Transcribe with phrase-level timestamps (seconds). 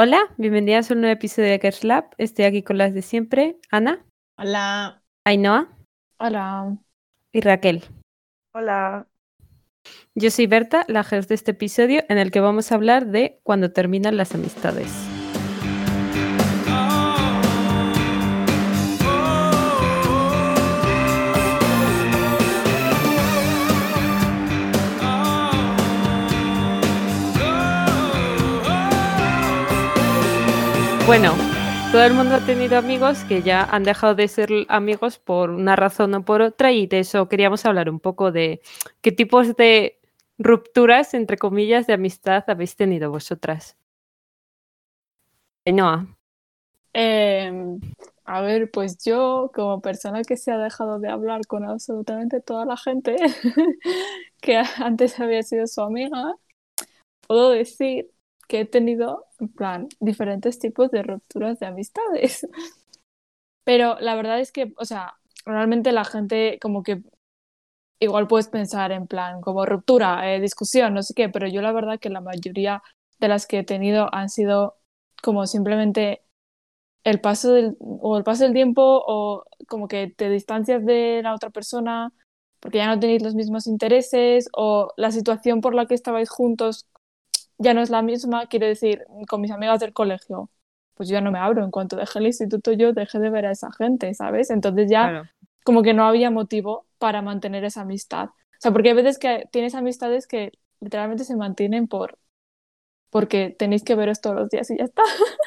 [0.00, 2.10] Hola, bienvenidas a un nuevo episodio de Cash Lab.
[2.18, 5.02] Estoy aquí con las de siempre, Ana, Hola.
[5.24, 5.76] Ainhoa
[6.20, 6.78] Hola.
[7.32, 7.82] y Raquel.
[8.54, 9.08] Hola.
[10.14, 13.40] Yo soy Berta, la host de este episodio en el que vamos a hablar de
[13.42, 15.17] cuando terminan las amistades.
[31.08, 31.32] Bueno,
[31.90, 35.74] todo el mundo ha tenido amigos que ya han dejado de ser amigos por una
[35.74, 38.60] razón o por otra y de eso queríamos hablar un poco de
[39.00, 39.98] qué tipos de
[40.36, 43.78] rupturas, entre comillas, de amistad habéis tenido vosotras.
[45.64, 46.06] Ainhoa.
[46.92, 47.80] Em,
[48.26, 52.66] a ver, pues yo, como persona que se ha dejado de hablar con absolutamente toda
[52.66, 53.16] la gente
[54.42, 56.34] que antes había sido su amiga,
[57.26, 58.10] puedo decir
[58.48, 62.46] que he tenido, en plan, diferentes tipos de rupturas de amistades.
[63.64, 65.14] Pero la verdad es que, o sea,
[65.44, 67.02] realmente la gente como que
[68.00, 71.72] igual puedes pensar en plan como ruptura, eh, discusión, no sé qué, pero yo la
[71.72, 72.82] verdad que la mayoría
[73.18, 74.76] de las que he tenido han sido
[75.22, 76.22] como simplemente
[77.04, 81.34] el paso del, o el paso del tiempo o como que te distancias de la
[81.34, 82.12] otra persona
[82.60, 86.86] porque ya no tenéis los mismos intereses o la situación por la que estabais juntos
[87.58, 90.50] ya no es la misma, quiero decir, con mis amigas del colegio,
[90.94, 91.64] pues yo ya no me abro.
[91.64, 94.50] En cuanto dejé el instituto, yo dejé de ver a esa gente, ¿sabes?
[94.50, 95.28] Entonces ya Claro.
[95.64, 98.26] como que no había motivo para mantener esa amistad.
[98.26, 102.18] O sea, porque hay veces que tienes amistades que literalmente se mantienen por
[103.10, 105.02] porque tenéis que veros todos los días y ya está.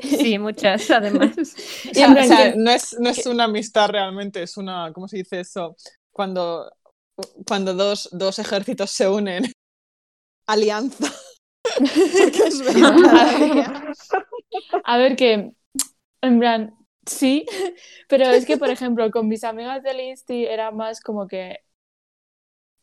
[0.00, 1.36] Sí, muchas, además.
[1.38, 1.42] O
[1.92, 4.56] Y sea, en plan o sea, que- no, es, no es una amistad realmente, es
[4.56, 5.76] una, ¿cómo se dice eso?
[6.10, 6.72] Cuando,
[7.46, 9.44] cuando dos, dos ejércitos se unen.
[10.46, 11.12] Alianza.
[12.18, 12.42] Porque.
[14.84, 15.52] A ver que,
[16.22, 16.74] en plan,
[17.06, 17.46] sí,
[18.08, 21.58] pero es que, por ejemplo, con mis amigas del Insti era más como que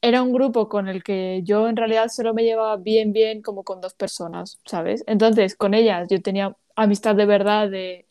[0.02, 3.64] era un grupo con el que yo en realidad solo me llevaba bien, bien como
[3.64, 5.04] con dos personas, ¿sabes?
[5.08, 8.08] Entonces, con ellas yo tenía amistad de verdad de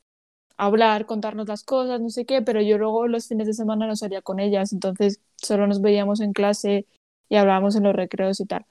[0.58, 3.96] hablar, contarnos las cosas, no sé qué, pero yo luego los fines de semana no
[3.96, 6.86] salía con ellas, entonces solo nos veíamos en clase
[7.28, 8.66] y hablábamos en los recreos y tal.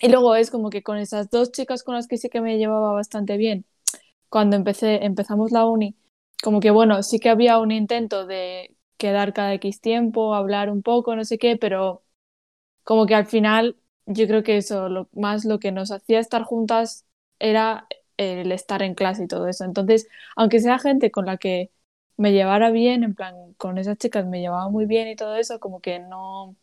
[0.00, 2.58] Y luego es como que con esas dos chicas con las que sí que me
[2.58, 3.64] llevaba bastante bien,
[4.30, 5.96] cuando empecé, empezamos la uni,
[6.42, 10.82] como que bueno, sí que había un intento de quedar cada X tiempo, hablar un
[10.82, 12.04] poco, no sé qué, pero
[12.84, 13.76] como que al final
[14.06, 17.06] yo creo que eso, lo, más lo que nos hacía estar juntas
[17.38, 17.86] era
[18.16, 19.64] el estar en clase y todo eso.
[19.64, 21.70] Entonces, aunque sea gente con la que
[22.16, 25.60] me llevara bien, en plan, con esas chicas me llevaba muy bien y todo eso,
[25.60, 26.56] como que no,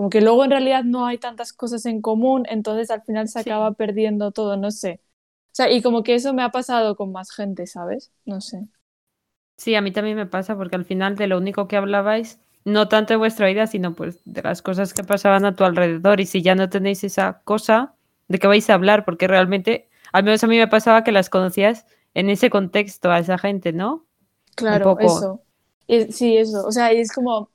[0.00, 3.38] como que luego en realidad no hay tantas cosas en común, entonces al final se
[3.38, 3.40] Sí.
[3.40, 5.00] acaba perdiendo todo, no sé.
[5.52, 8.12] O sea, y como que eso me ha pasado con más gente, ¿sabes?
[8.24, 8.68] No sé.
[9.56, 12.88] Sí, a mí también me pasa porque al final de lo único que hablabais, no
[12.88, 16.20] tanto de vuestra vida, sino pues de las cosas que pasaban a tu alrededor.
[16.20, 17.94] Y si ya no tenéis esa cosa,
[18.28, 19.04] ¿de qué vais a hablar?
[19.04, 23.18] Porque realmente, al menos a mí me pasaba que las conocías en ese contexto a
[23.18, 24.06] esa gente, ¿no?
[24.54, 25.44] Claro, eso.
[25.86, 26.66] Y- sí, eso.
[26.66, 27.50] O sea, y es como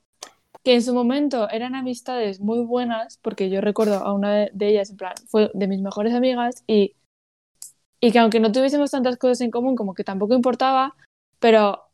[0.66, 4.90] que en su momento eran amistades muy buenas, porque yo recuerdo a una de, ellas,
[4.90, 6.96] en plan, fue de mis mejores amigas, y,
[8.00, 10.96] y que aunque no tuviésemos tantas cosas en común, como que tampoco importaba,
[11.38, 11.84] pero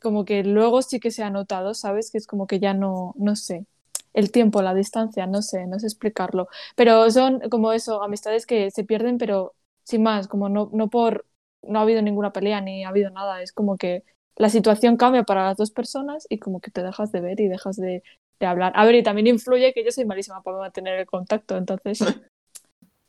[0.00, 2.12] como que luego sí que se ha notado, ¿sabes?
[2.12, 3.66] Que es como que ya no, no sé.
[4.12, 6.46] El tiempo, la distancia, no sé, no sé explicarlo.
[6.76, 11.26] Pero son como eso, amistades que se pierden, pero sin más, como no, no por,
[11.62, 14.04] no ha habido ninguna pelea ni ha habido nada, es como que
[14.36, 17.48] la situación cambia para las dos personas y como que te dejas de ver y
[17.48, 18.02] dejas de,
[18.40, 18.72] de hablar.
[18.74, 21.98] A ver, y también influye que yo soy malísima para mantener el contacto, entonces,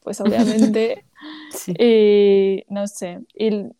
[0.01, 1.05] pues obviamente,
[1.51, 1.73] Sí.
[1.79, 3.21] y no sé.
[3.33, 3.71] Y,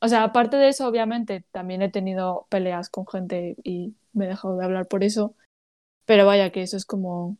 [0.00, 4.28] o sea, aparte de eso, obviamente, también he tenido peleas con gente y me he
[4.28, 5.34] dejado de hablar por eso,
[6.04, 7.36] pero vaya que eso es como,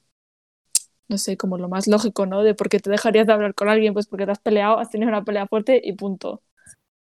[1.09, 2.43] no sé, como lo más lógico, ¿no?
[2.43, 4.91] De por qué te dejarías de hablar con alguien, pues porque te has peleado, has
[4.91, 6.43] tenido una pelea fuerte y punto.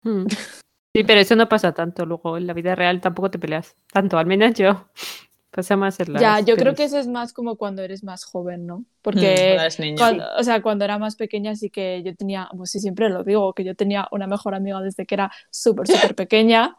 [0.02, 0.26] Mm.
[0.94, 2.36] Sí, pero eso no pasa tanto luego.
[2.36, 4.88] En la vida real tampoco te peleas tanto, al menos yo.
[5.50, 8.24] Pasa más en las Ya, yo creo que eso es más como cuando eres más
[8.24, 8.78] joven, ¿no?
[8.78, 9.96] Mm, Porque niño.
[9.96, 13.24] cuando- o sea, cuando era más pequeña sí que yo tenía, pues sí, siempre lo
[13.24, 16.76] digo, que yo tenía una mejor amiga desde que era súper, súper pequeña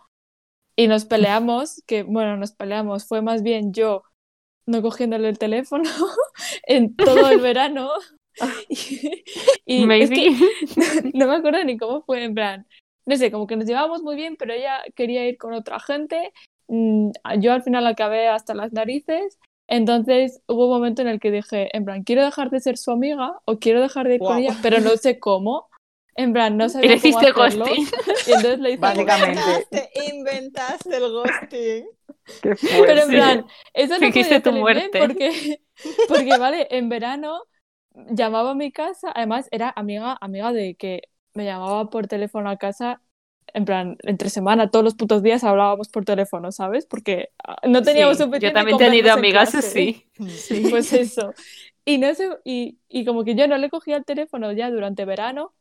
[0.75, 4.03] y nos peleamos, que bueno, nos peleamos, fue más bien yo
[4.67, 5.89] no cogiéndole el teléfono
[6.67, 7.89] en todo el verano.
[8.69, 9.21] Y,
[9.65, 10.13] y es Maybe.
[10.13, 10.29] que
[11.13, 12.67] no me acuerdo ni cómo fue, en plan,
[13.05, 16.31] no sé, como que nos llevábamos muy bien, pero ella quería ir con otra gente.
[16.67, 19.39] mm, Yo al final acabé hasta las narices.
[19.67, 22.91] Entonces hubo un momento en el que dije, en plan, quiero dejar de ser su
[22.91, 24.39] amiga o quiero dejar de ir con Guau.
[24.39, 25.67] ella, pero no sé cómo.
[26.15, 27.65] En plan, no Y sabía le cómo hiciste hacerlo.
[27.71, 27.89] ghosting.
[28.25, 29.67] Y entonces le hice Básicamente.
[29.71, 31.85] Inventaste, inventaste el ghosting.
[32.41, 32.55] Qué
[32.85, 33.13] Pero en fuerte.
[33.13, 34.89] plan, eso no podía tu muerte.
[34.91, 35.61] bien porque,
[36.05, 37.41] porque, vale, en verano
[38.11, 41.03] llamaba a mi casa, además era amiga, amiga de que
[41.35, 43.01] me llamaba por teléfono a casa,
[43.53, 46.85] en plan, entre semana, todos los putos días hablábamos por teléfono, ¿sabes?
[46.87, 50.05] Porque ah, no teníamos Sí, suficiente Yo también he tenido amigas así.
[50.69, 51.33] Pues eso.
[51.85, 55.05] Y no sé, y, y como que yo no le cogía el teléfono ya durante
[55.05, 55.53] verano,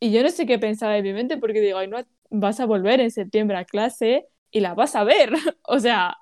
[0.00, 1.98] y yo no sé qué pensaba en mi mente, porque digo, ay, no,
[2.30, 5.32] vas a volver en septiembre a clase y la vas a ver.
[5.64, 6.16] O sea,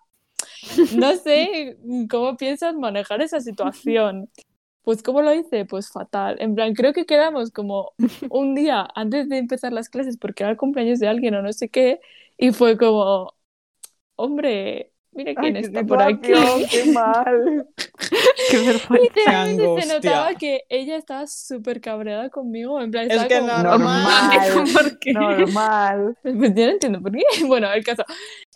[0.90, 1.79] no sé
[2.11, 4.31] cómo piensas manejar esa situación.
[4.85, 5.65] Pues ¿cómo lo hice?
[5.65, 6.37] Pues fatal.
[6.41, 7.93] En plan, creo que quedamos como
[8.31, 11.53] un día antes de empezar las clases porque era el cumpleaños de alguien o no
[11.53, 12.01] sé qué,
[12.39, 13.35] y fue como,
[14.17, 16.33] hombre, mira Ay, quién qué está por aquí.
[16.71, 17.69] Qué mal.
[18.51, 18.99] Qué vergüenza.
[19.01, 19.95] Literalmente se angustia.
[19.95, 22.81] notaba que ella estaba súper cabreada conmigo.
[22.81, 24.31] En plan, Es estaba que como, Normal.
[24.73, 25.13] ¿Por qué?
[25.13, 26.17] Normal.
[26.23, 27.23] Pues yo no entiendo por qué.
[27.47, 28.05] Bueno, el caso.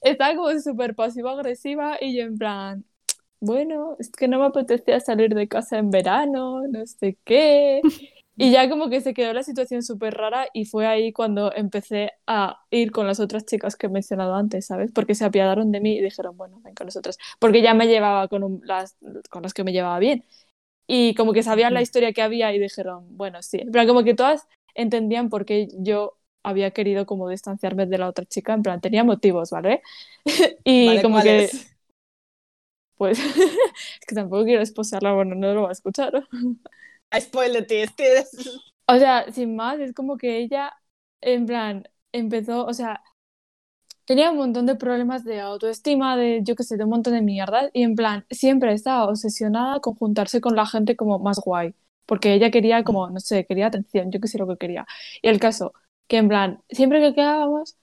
[0.03, 2.85] Estaba como súper pasiva-agresiva y yo en plan,
[3.41, 7.83] bueno, es que no me apetecía salir de casa en verano, no sé qué.
[8.41, 12.13] Y ya como que se quedó la situación súper rara y fue ahí cuando empecé
[12.27, 14.93] a ir con las otras chicas que he mencionado antes, ¿sabes?
[14.93, 17.19] Porque se apiadaron de mí y dijeron, bueno, ven con nosotras.
[17.41, 18.97] Porque ya me llevaba con un- las,
[19.31, 20.25] con las que me llevaba bien.
[20.87, 23.59] Y como que sabían la historia que había y dijeron, bueno, sí.
[23.73, 28.25] Plan, como que todas entendían por qué yo había querido como distanciarme de la otra
[28.27, 28.55] chica.
[28.55, 29.83] En plan, tenía motivos, ¿vale?
[30.65, 31.61] y Vale, como que.
[32.99, 33.19] Pues,
[34.01, 36.13] es que tampoco quiero esposarla, bueno, no lo va a escuchar.
[37.15, 37.31] It,
[37.97, 40.75] tienes- O sea, sin más, es como que ella,
[41.21, 43.03] en plan, empezó, o sea,
[44.05, 47.23] tenía un montón de problemas de autoestima, de, yo qué sé, de un montón de
[47.23, 51.75] mierdas, y en plan, siempre estaba obsesionada con juntarse con la gente como más guay,
[52.07, 54.87] porque ella quería como, no sé, quería atención, yo qué sé lo que quería.
[55.23, 55.75] Y el caso,
[56.09, 57.77] que en plan, siempre que quedábamos,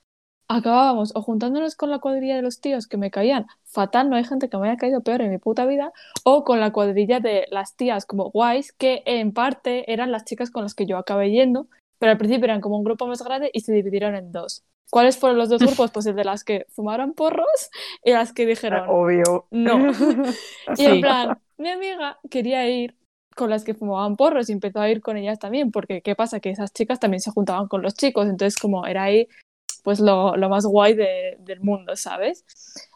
[0.48, 4.24] acabábamos o juntándonos con la cuadrilla de los tíos que me caían fatal, no hay
[4.24, 5.92] gente que me haya caído peor en mi puta vida,
[6.24, 10.52] o con la cuadrilla de las tías como guays, que en parte eran las chicas
[10.52, 11.68] con las que yo acabé yendo,
[12.00, 14.64] pero al principio eran como un grupo más grande y se dividieron en dos.
[14.90, 15.92] ¿Cuáles fueron los dos grupos?
[15.92, 17.70] Pues el de las que fumaron porros
[18.04, 19.48] y las que dijeron Obvio.
[19.52, 19.92] no.
[20.78, 22.96] Y en plan, mi amiga quería ir
[23.36, 26.40] con las que fumaban porros y empezó a ir con ellas también, porque ¿qué pasa?
[26.40, 29.28] Que esas chicas también se juntaban con los chicos, entonces como era ahí
[29.86, 32.46] pues lo, lo más guay de- del mundo, ¿sabes?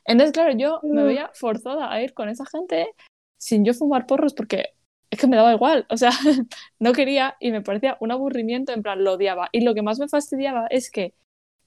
[0.06, 2.90] Entonces, claro, yo me veía forzada a ir con esa gente
[3.38, 4.72] sin yo fumar porros porque
[5.12, 6.12] es que me daba igual, o sea,
[6.80, 9.50] no quería y me parecía un aburrimiento, en plan, lo odiaba.
[9.54, 11.14] Y lo que más me fastidiaba es que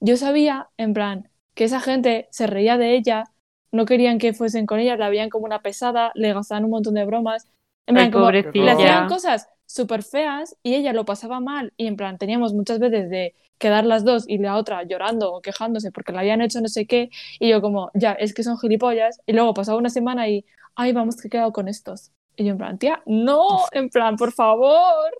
[0.01, 3.25] yo sabía, en plan, que esa gente se reía de ella,
[3.71, 6.95] no querían que fuesen con ella, la veían como una pesada, le gastaban un montón
[6.95, 7.47] de bromas.
[7.87, 11.73] En Ay, plan, como le hacían cosas súper feas y ella lo pasaba mal.
[11.77, 15.41] Y en plan, teníamos muchas veces de quedar las dos y la otra llorando o
[15.41, 17.09] quejándose porque le habían hecho no sé qué.
[17.39, 19.19] Y yo como, ya, es que son gilipollas.
[19.25, 20.45] Y luego pasaba una semana y,
[20.75, 22.11] ay, vamos que he quedado con estos.
[22.35, 25.11] Y yo en plan, tía, no, en plan, por favor.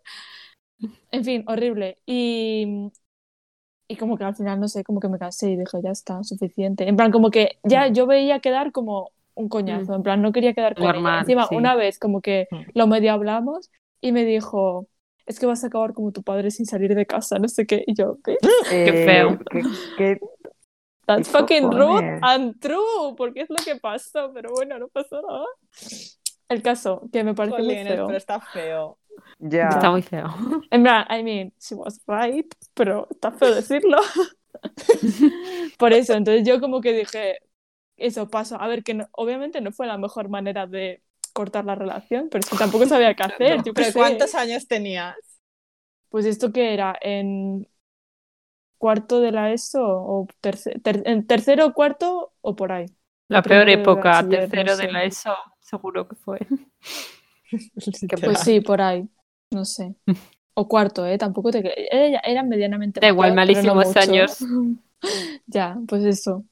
[1.12, 1.98] En fin, horrible.
[2.06, 2.92] Y,
[3.88, 6.24] y como que al final, no sé, como que me cansé y dije, ya está,
[6.24, 6.88] suficiente.
[6.88, 10.54] En plan, como que ya yo veía quedar como un coñazo, en plan, no quería
[10.54, 10.94] quedar con ella.
[10.94, 11.56] Normal, Encima, sí.
[11.56, 12.62] una vez como que Mm.
[12.76, 13.70] lo medio hablamos
[14.04, 14.88] y me dijo,
[15.26, 17.84] es que vas a acabar como tu padre sin salir de casa, no sé qué.
[17.88, 18.38] Y yo, ¿qué?
[18.70, 19.40] Qué feo.
[19.50, 19.64] Qué,
[19.98, 20.20] qué-
[21.06, 25.22] That's ¿Qué fucking rude and true, porque es lo que pasó, pero bueno, no pasó
[25.22, 25.46] nada.
[26.50, 28.08] El caso, que me parece muy Jolines, feo.
[28.08, 28.98] pero está feo.
[29.40, 29.70] ya.
[29.70, 30.28] Está muy feo.
[30.72, 33.98] En plan, I mean, she was right, pero está feo decirlo.
[35.78, 37.38] Por eso, entonces yo como que dije,
[37.98, 38.60] eso paso.
[38.62, 42.42] A ver, que no- obviamente no fue la mejor manera de cortar la relación, pero
[42.44, 43.64] es que tampoco sabía qué hacer.
[43.64, 44.00] yo ¿Pero sé.
[44.00, 45.16] cuántos años tenías?
[46.10, 47.68] Pues esto que era en
[48.78, 52.86] cuarto de la ESO o terce- ter- en tercero o cuarto o por ahí.
[53.28, 54.92] La peor época, no tercero de sé.
[54.94, 56.40] la ESO, seguro que fue.
[58.24, 59.08] Pues sí, por ahí.
[59.52, 59.96] No sé.
[60.56, 61.18] O cuarto, ¿eh?
[61.18, 61.60] Tampoco te...
[61.96, 64.38] Era, era medianamente Da igual, no malísimos años.
[65.48, 66.46] Ya, pues eso.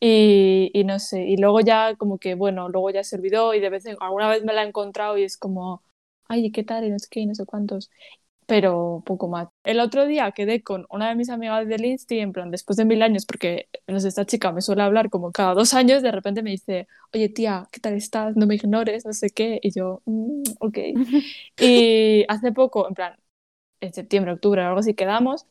[0.00, 3.60] Y, y no sé, y luego ya como que, bueno, luego ya se olvidó y
[3.60, 5.82] de vez en alguna vez me la he encontrado y es como,
[6.28, 6.84] ay, ¿qué tal?
[6.84, 7.90] Y no sé qué, y no sé cuántos.
[8.46, 9.48] Pero poco más.
[9.64, 12.84] El otro día quedé con una de mis amigas del Insti, en plan, después de
[12.84, 16.12] mil años, porque no sé, esta chica me suele hablar como cada dos años, de
[16.12, 18.36] repente me dice, oye tía, ¿qué tal estás?
[18.36, 19.58] No me ignores, no sé qué.
[19.62, 20.78] Y yo, "Mm, ok.
[21.58, 23.16] Y hace poco, en plan,
[23.80, 25.46] en septiembre, octubre o algo así, quedamos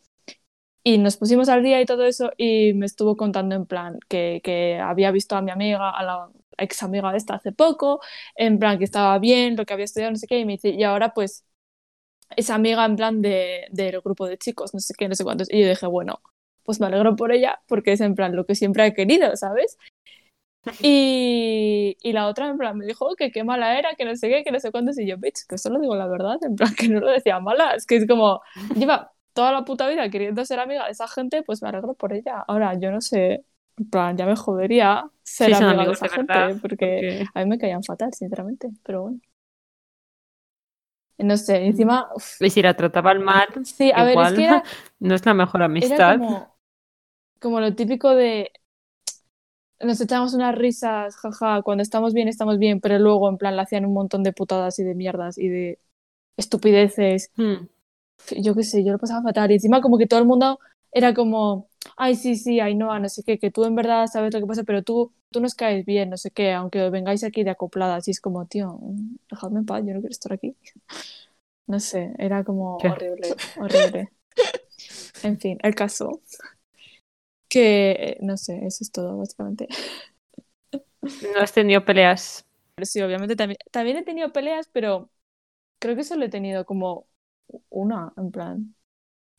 [0.85, 4.41] y nos pusimos al día y todo eso y me estuvo contando en plan que,
[4.45, 8.01] que había visto a mi amiga, a la ex amiga esta hace poco,
[8.37, 10.69] en plan que estaba bien, lo que había estudiado, no sé qué, y me dice,
[10.71, 11.45] y ahora pues
[12.37, 15.51] es amiga en plan de, del grupo de chicos, no sé qué, no sé cuántos.
[15.51, 16.21] Y yo dije, bueno,
[16.63, 19.77] pues me alegro por ella porque es en plan lo que siempre he querido, ¿sabes?
[20.81, 24.29] Y, y la otra en plan me dijo que qué mala era, que no sé
[24.29, 24.97] qué, que no sé cuántos.
[24.99, 27.75] Y yo, bitch, que solo digo la verdad, en plan que no lo decía mala.
[27.75, 28.41] Es que es como,
[28.75, 32.13] lleva toda la puta vida queriendo ser amiga de esa gente, pues me alegro por
[32.13, 32.43] ella.
[32.47, 33.45] Ahora, yo no sé,
[33.77, 37.39] en plan, ya me jodería ser Sí, amiga de esa de gente, porque porque- a
[37.41, 39.19] mí me caían fatal, sinceramente, pero bueno.
[41.17, 44.63] No sé, encima, uf, Y si la trataban mal, sí, a ver, es que era,
[44.99, 46.17] no es la mejor era amistad.
[46.19, 46.57] como,
[47.39, 48.51] como lo típico de
[49.81, 53.61] nos echamos unas risas, jaja, cuando estamos bien, estamos bien, pero luego en plan le
[53.61, 55.79] hacían un montón de putadas y de mierdas y de
[56.37, 57.31] estupideces.
[57.37, 57.67] Hmm.
[58.37, 59.51] Yo qué sé, yo lo pasaba fatal.
[59.51, 60.59] Y encima como que todo el mundo
[60.91, 64.39] era como, ay, sí, sí, Ainhoa, no sé qué, que tú en verdad sabes lo
[64.39, 67.51] que pasa, pero tú, tú nos caes bien, no sé qué, aunque vengáis aquí de
[67.51, 68.07] acopladas.
[68.07, 68.79] Y es como, tío,
[69.29, 70.55] dejadme en paz, yo no quiero estar aquí.
[71.67, 72.89] No sé, era como ¿Qué?
[72.89, 74.11] horrible, horrible.
[75.23, 76.21] En fin, el caso.
[77.49, 79.67] Que, no sé, eso es todo, básicamente.
[81.01, 82.45] No has tenido peleas.
[82.83, 85.09] Sí, obviamente también, también he tenido peleas, pero
[85.79, 87.07] creo que solo he tenido como
[87.69, 88.75] una, en plan.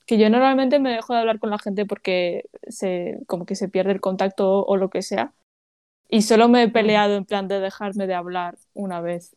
[0.06, 3.68] Que yo normalmente me dejo de hablar con la gente porque se, como que se
[3.68, 5.34] pierde el contacto o lo que sea.
[6.08, 9.36] Y solo me he peleado en plan de dejarme de hablar una vez.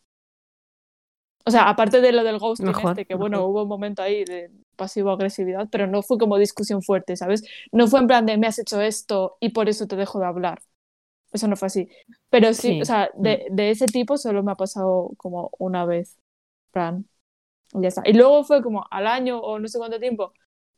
[1.46, 4.24] O sea, aparte de lo del ghosting Mejor, este, que bueno, hubo un momento ahí
[4.24, 7.44] de pasivo-agresividad, pero no fue como discusión fuerte, ¿sabes?
[7.72, 10.26] No fue en plan de me has hecho esto y por eso te dejo de
[10.26, 10.60] hablar.
[11.32, 11.88] Eso no fue así.
[12.30, 12.80] Pero sí, Sí.
[12.80, 16.18] o sea, de, de ese tipo solo me ha pasado como una vez.
[16.72, 17.06] plan,
[17.72, 18.02] y ya está.
[18.04, 20.32] Y luego fue como al año o no sé cuánto tiempo,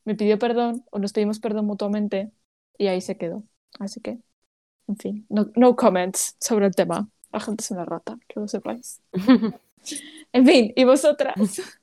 [0.04, 2.32] me pidió perdón o nos pedimos perdón mutuamente
[2.78, 3.44] y ahí se quedó.
[3.78, 4.18] Así que,
[4.88, 7.08] en fin, no, no comments sobre el tema.
[7.32, 9.00] La gente es una rata, que lo sepáis.
[10.32, 11.34] En fin, ¿y vosotras?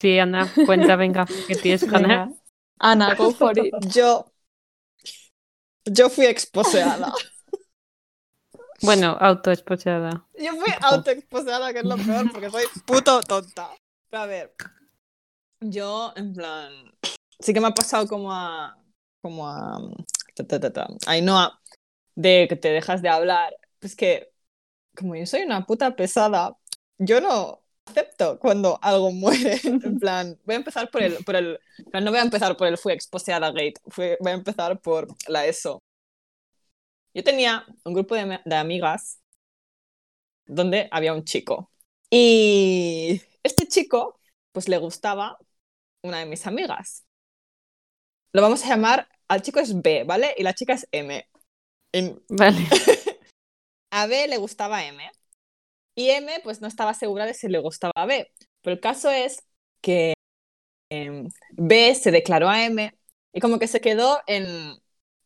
[0.00, 2.34] Sí, Ana, cuenta, venga, que tienes ganas.
[2.78, 3.72] Ana, go for it.
[3.94, 4.26] Yo.
[5.86, 7.12] Yo fui exposeada.
[8.82, 10.26] Bueno, autoexposada.
[10.38, 13.70] Yo fui autoexposeada, que es lo peor, porque soy puto tonta.
[14.14, 14.54] A ver,
[15.60, 16.72] yo, en plan,
[17.40, 18.76] sí que me ha pasado como a.
[19.22, 19.80] como a.
[20.34, 21.60] ta, ta, ta, Ainhoa,
[22.16, 23.54] de que te dejas de hablar.
[23.80, 24.30] Pues que,
[24.96, 26.56] como yo soy una puta pesada,
[26.98, 29.60] yo no acepto cuando algo muere.
[29.84, 31.16] En plan, voy a empezar por el.
[31.24, 31.60] Por el
[31.92, 35.46] no voy a empezar por el fui exposeada gate, fui- voy a empezar por la
[35.46, 35.80] ESO.
[37.14, 39.18] Yo tenía un grupo de, de amigas
[40.46, 41.70] donde había un chico.
[42.10, 44.20] Y este chico,
[44.52, 45.38] pues le gustaba
[46.02, 47.06] una de mis amigas.
[48.32, 50.34] Lo vamos a llamar, al chico es B, ¿vale?
[50.36, 51.26] Y la chica es M.
[52.28, 52.58] Vale.
[53.90, 55.10] a B le gustaba M.
[55.96, 58.32] Y M, pues no estaba segura de si le gustaba a B.
[58.62, 59.44] Pero el caso es
[59.80, 60.14] que
[60.90, 62.94] em, B se declaró a M
[63.32, 64.46] y como que se quedó en,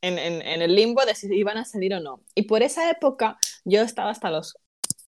[0.02, 2.22] en, en- en el limbo de si iban a salir o no.
[2.34, 4.58] Y por esa época yo estaba hasta los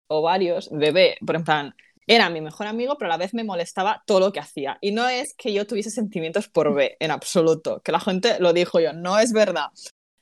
[0.08, 1.18] ovarios de B.
[1.26, 1.74] Por en plan,
[2.12, 4.78] era mi mejor amigo, pero a la vez me molestaba todo lo que hacía.
[4.80, 7.80] Y no es que yo tuviese sentimientos por B, en absoluto.
[7.82, 9.66] Que la gente lo dijo yo, no es verdad.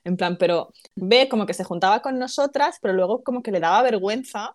[0.04, 3.60] En plan, pero B como que se juntaba con nosotras, pero luego como que le
[3.60, 4.54] daba vergüenza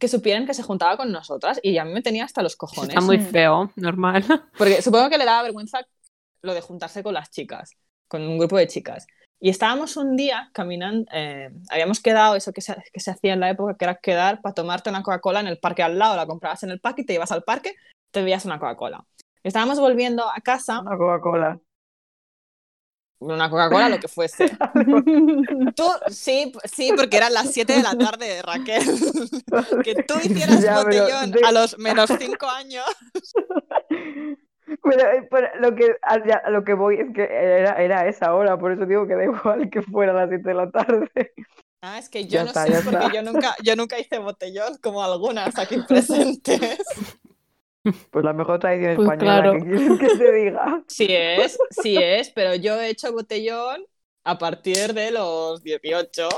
[0.00, 2.90] que supieran que se juntaba con nosotras y a mí me tenía hasta los cojones.
[2.90, 3.26] Está muy Mm.
[3.30, 4.24] feo, normal.
[4.58, 5.86] Porque supongo que le daba vergüenza
[6.42, 7.76] lo de juntarse con las chicas,
[8.08, 9.06] con un grupo de chicas.
[9.42, 13.40] Y estábamos un día caminando, eh, habíamos quedado, eso que se, que se hacía en
[13.40, 16.26] la época, que era quedar para tomarte una Coca-Cola en el parque al lado, la
[16.26, 17.74] comprabas en el parque y te ibas al parque,
[18.10, 19.04] te bebías una Coca-Cola.
[19.42, 21.58] Estábamos volviendo a casa, Una Coca-Cola.
[23.20, 24.50] una Coca-Cola, lo que fuese.
[25.74, 28.82] Tú, sí, sí, porque eran las 7 de la tarde, Raquel.
[29.84, 32.84] que tú hicieras Ya, botellón de- a los menos 5 años.
[34.82, 38.06] Pero, eh, pero lo que a, ya- a lo que voy es que era, era
[38.08, 40.70] esa hora, por eso digo que da igual que fuera a las 7 de la
[40.70, 41.10] tarde.
[41.82, 43.12] Ah, es que yo Ya no está, sé, porque está.
[43.14, 46.78] yo nunca, yo nunca hice botellón como algunas aquí presentes.
[48.10, 49.52] Pues la mejor tradición Pues española, claro.
[49.52, 50.84] ¿qué quieres que te diga?
[50.86, 53.86] Sí es, sí es, pero yo he hecho botellón
[54.24, 56.28] a partir de los 18.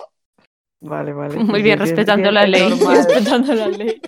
[0.81, 1.37] Vale, vale.
[1.39, 2.69] Muy bien, respetando la ley.
[2.71, 4.01] Respetando la ley.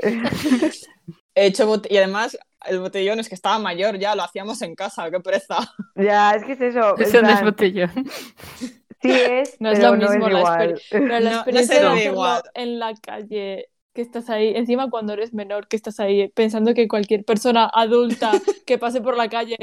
[1.34, 5.10] He hecho y además el botellón es que estaba mayor ya, lo hacíamos en casa,
[5.10, 5.58] qué pereza.
[5.96, 6.96] ya, es que es eso.
[6.96, 7.90] en Eso no es botellón.
[9.02, 10.80] Sí es, No es lo no mismo es la igual.
[10.90, 12.42] Pero la No- no experiencia se de igual.
[12.54, 16.88] en la calle, que estás ahí, encima cuando eres menor, que estás ahí pensando que
[16.88, 18.32] cualquier persona adulta
[18.66, 19.56] que pase por la calle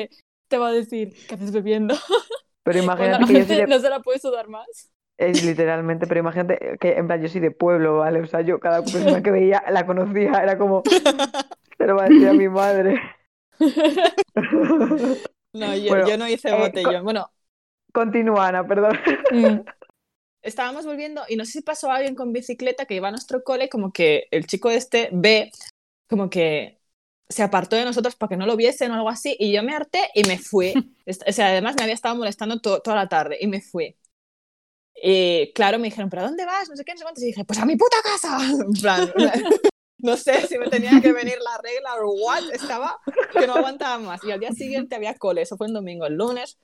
[0.47, 1.95] te va a decir, ¿qué haces bebiendo?
[2.63, 4.91] Pero imagínate que yo soy de, no se la puede sudar más.
[5.17, 8.21] es literalmente, pero imagínate que en plan yo soy de pueblo, ¿vale?
[8.21, 10.81] O sea, yo cada persona que veía la conocía, era como,
[11.81, 13.01] se lo va a decir a mi madre.
[15.53, 17.03] No, yo, Bueno, yo no hice eh, botellón.
[17.03, 17.29] Bueno,
[17.93, 18.97] Continúa, Ana, perdón.
[19.31, 19.59] Mm.
[20.41, 23.67] estábamos volviendo y no sé si pasó alguien con bicicleta que iba a nuestro cole,
[23.67, 25.51] como que el chico este ve,
[26.09, 26.79] como que
[27.27, 29.75] se apartó de nosotros para que no lo viesen o algo así, y yo me
[29.75, 30.73] harté y me fui.
[31.27, 33.95] O sea, además me había estado molestando to- toda la tarde y me fui.
[35.03, 36.69] Y claro, me dijeron, ¿pero a dónde vas?
[36.69, 37.23] No sé qué, no sé cuántos.
[37.23, 38.37] Y dije, pues a mi puta casa.
[38.51, 39.11] En plan,
[40.01, 42.43] no sé si me tenía que venir la regla o what.
[42.53, 42.99] Estaba
[43.31, 44.23] que no aguantaba más.
[44.23, 46.05] Y al día siguiente había cole, eso fue el domingo.
[46.05, 46.57] El lunes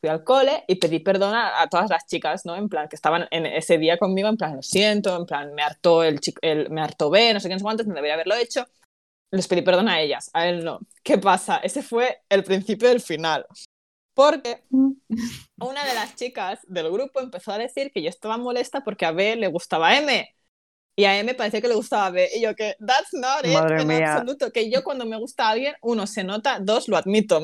[0.00, 2.56] fui al cole y pedí perdón a, todas las chicas, ¿no?
[2.56, 5.62] En plan, que estaban en ese día conmigo, en plan, lo siento, en plan, me
[5.62, 8.14] hartó el, chico, el me hartó B, no sé qué, no sé cuántos, no debería
[8.14, 8.66] haberlo hecho.
[9.30, 10.80] Les pedí perdón a ellas, a él no.
[11.02, 11.56] ¿Qué pasa?
[11.56, 13.46] Ese fue el principio del final.
[14.14, 14.62] Porque
[15.58, 19.10] una de las chicas del grupo empezó a decir que yo estaba molesta porque a
[19.10, 20.34] B le gustaba M.
[20.96, 22.28] Y a M parecía que le gustaba B.
[22.36, 24.14] Y yo que, that's not it, Madre en mía.
[24.14, 24.52] absoluto.
[24.52, 27.42] Que yo cuando me gusta a alguien, uno, se nota, dos, lo admito.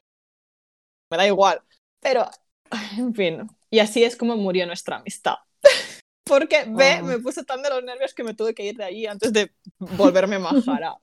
[1.11, 1.61] Me da igual.
[2.01, 2.29] Pero,
[2.97, 3.47] en fin.
[3.71, 5.37] Y así es como murió nuestra amistad.
[6.25, 7.05] Porque B Oh.
[7.05, 9.53] me puso tan de los nervios que me tuve que ir de allí antes de
[9.79, 10.97] volverme majara.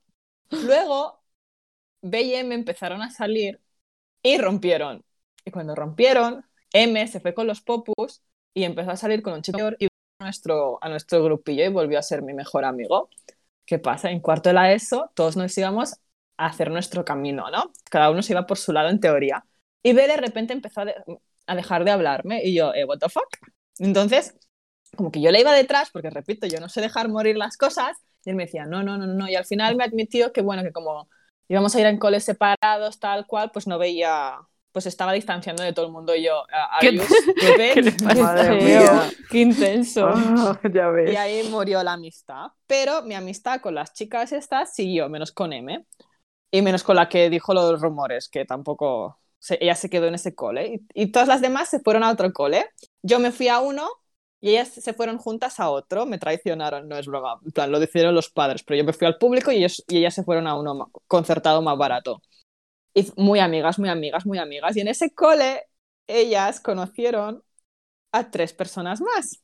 [0.50, 1.22] Luego,
[2.02, 3.60] B y M empezaron a salir
[4.24, 5.04] y rompieron.
[5.44, 8.22] Y cuando rompieron, M se fue con los popus
[8.54, 9.88] y empezó a salir con un chico mayor y
[10.20, 13.10] nuestro, a nuestro grupillo y volvió a ser mi mejor amigo.
[13.66, 14.12] ¿Qué pasa?
[14.12, 15.94] En cuarto de la ESO, todos nos íbamos
[16.38, 17.72] a hacer nuestro camino, ¿no?
[17.92, 19.46] Cada uno se iba por su lado en teoría.
[19.84, 20.96] Y B de repente empezó a, de-
[21.48, 23.28] a dejar de hablarme y yo, eh, what the fuck?
[23.80, 24.36] Entonces,
[24.96, 27.98] como que yo le iba detrás, porque repito, yo no sé dejar morir las cosas,
[28.26, 30.64] y él me decía, no, no, no, no, y al final me admitió que, bueno,
[30.64, 31.10] que como
[31.48, 34.38] íbamos a ir en coles separados, tal cual, pues no veía,
[34.78, 36.46] pues estaba distanciando de todo el mundo y yo, "Uh,
[36.80, 39.10] ¿Qué are you te- stupid?" qué Qué mía.
[39.32, 40.08] Qué intenso.
[40.08, 41.12] Ah, ya ves.
[41.12, 42.48] Y ahí murió la amistad.
[42.68, 45.86] Pero mi amistad con las chicas estas siguió, menos con M.
[46.52, 49.20] Y menos con la que dijo los rumores, que tampoco.
[49.40, 50.68] se- ella se quedó en ese cole.
[50.94, 52.66] Y, y todas las demás se fueron a otro cole.
[53.02, 53.88] Yo me fui a uno
[54.40, 56.06] y ellas se fueron juntas a otro.
[56.06, 57.40] Me traicionaron, no es broma.
[57.46, 58.64] En plan, lo decidieron los padres.
[58.64, 61.62] Pero yo me fui al público y, ellos, y ellas se fueron a uno concertado
[61.62, 62.22] más barato.
[62.98, 64.76] Y muy amigas, muy amigas, muy amigas.
[64.76, 65.64] Y en ese cole,
[66.08, 67.44] ellas conocieron
[68.12, 69.42] a tres personas más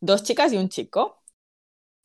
[0.00, 1.22] dos chicas y un chico.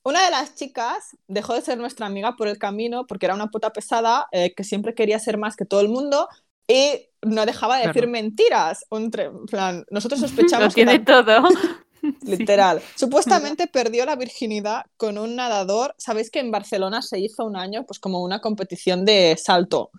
[0.04, 3.52] Una de las chicas dejó de ser nuestra amiga por el camino porque era una
[3.52, 6.28] puta pesada eh, que siempre quería ser más que todo el mundo
[6.68, 8.86] y no dejaba de decir mentiras.
[8.90, 11.44] Un plan, nosotros Lo sospechamos que tiene todo.
[12.24, 12.82] literal.
[12.96, 15.94] Supuestamente perdió la virginidad con un nadador.
[15.98, 19.92] Sabéis que en Barcelona se hizo un año pues como una competición de salto.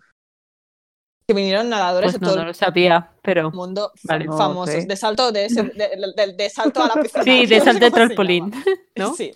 [1.26, 4.24] Que vinieron nadadores Pues de todo no el lo sabía, pero mundo Vale.
[4.24, 4.86] No, famosos.
[4.88, 7.24] De salto de, ese- de- de- de salto a la piscina.
[7.24, 8.52] sí, de no salto de trampolín.
[8.96, 9.14] ¿no?
[9.14, 9.32] Sí.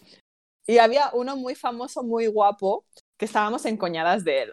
[0.66, 2.84] Y había uno muy famoso, muy guapo,
[3.16, 4.52] que estábamos encoñadas de él.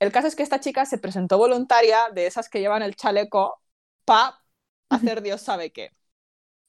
[0.00, 3.62] El caso es que esta chica se presentó voluntaria de esas que llevan el chaleco
[4.04, 4.42] pa
[4.90, 5.92] hacer Dios sabe qué.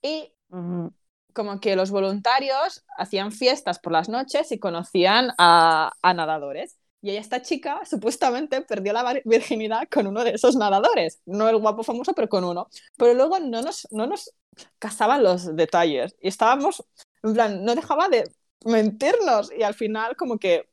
[0.03, 0.93] Y Ujú.
[1.33, 6.77] como que los voluntarios hacían fiestas por las noches y conocían a, a nadadores.
[7.01, 11.21] Y esta chica supuestamente perdió la virginidad con uno de esos nadadores.
[11.25, 12.69] No el guapo famoso, pero con uno.
[12.97, 14.31] Pero luego no nos, no nos
[14.79, 16.15] casaban los detalles.
[16.21, 16.83] Y estábamos,
[17.23, 18.31] en plan, no dejaba de
[18.65, 19.51] mentirnos.
[19.51, 20.69] Y al final como que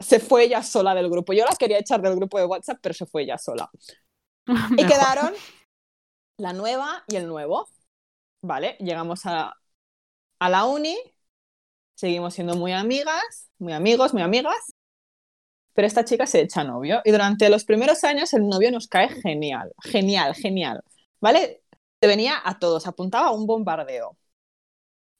[0.00, 1.32] se fue ella sola del grupo.
[1.32, 3.70] Yo la quería echar del grupo de WhatsApp, pero se fue ella sola.
[4.78, 5.32] Y quedaron
[6.38, 7.68] la nueva y el nuevo.
[8.46, 9.54] Vale, llegamos a,
[10.40, 10.96] a la uni,
[11.94, 14.54] seguimos siendo muy amigas, muy amigos, muy amigas,
[15.74, 19.08] pero esta chica se echa novio y durante los primeros años el novio nos cae
[19.22, 20.80] genial, genial, genial.
[21.20, 21.62] ¿Vale?
[22.00, 24.16] Se venía a todos, apuntaba a un bombardeo.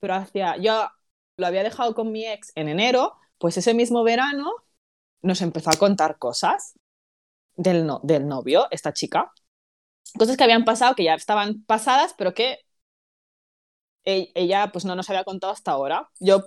[0.00, 0.88] Pero hacia, yo
[1.36, 4.52] lo había dejado con mi ex en enero, pues ese mismo verano
[5.22, 6.74] nos empezó a contar cosas
[7.56, 9.32] del, no- del novio, esta chica.
[10.18, 12.60] Cosas que habían pasado, que ya estaban pasadas, pero que
[14.07, 16.09] ella pues no nos había contado hasta ahora.
[16.21, 16.45] Yo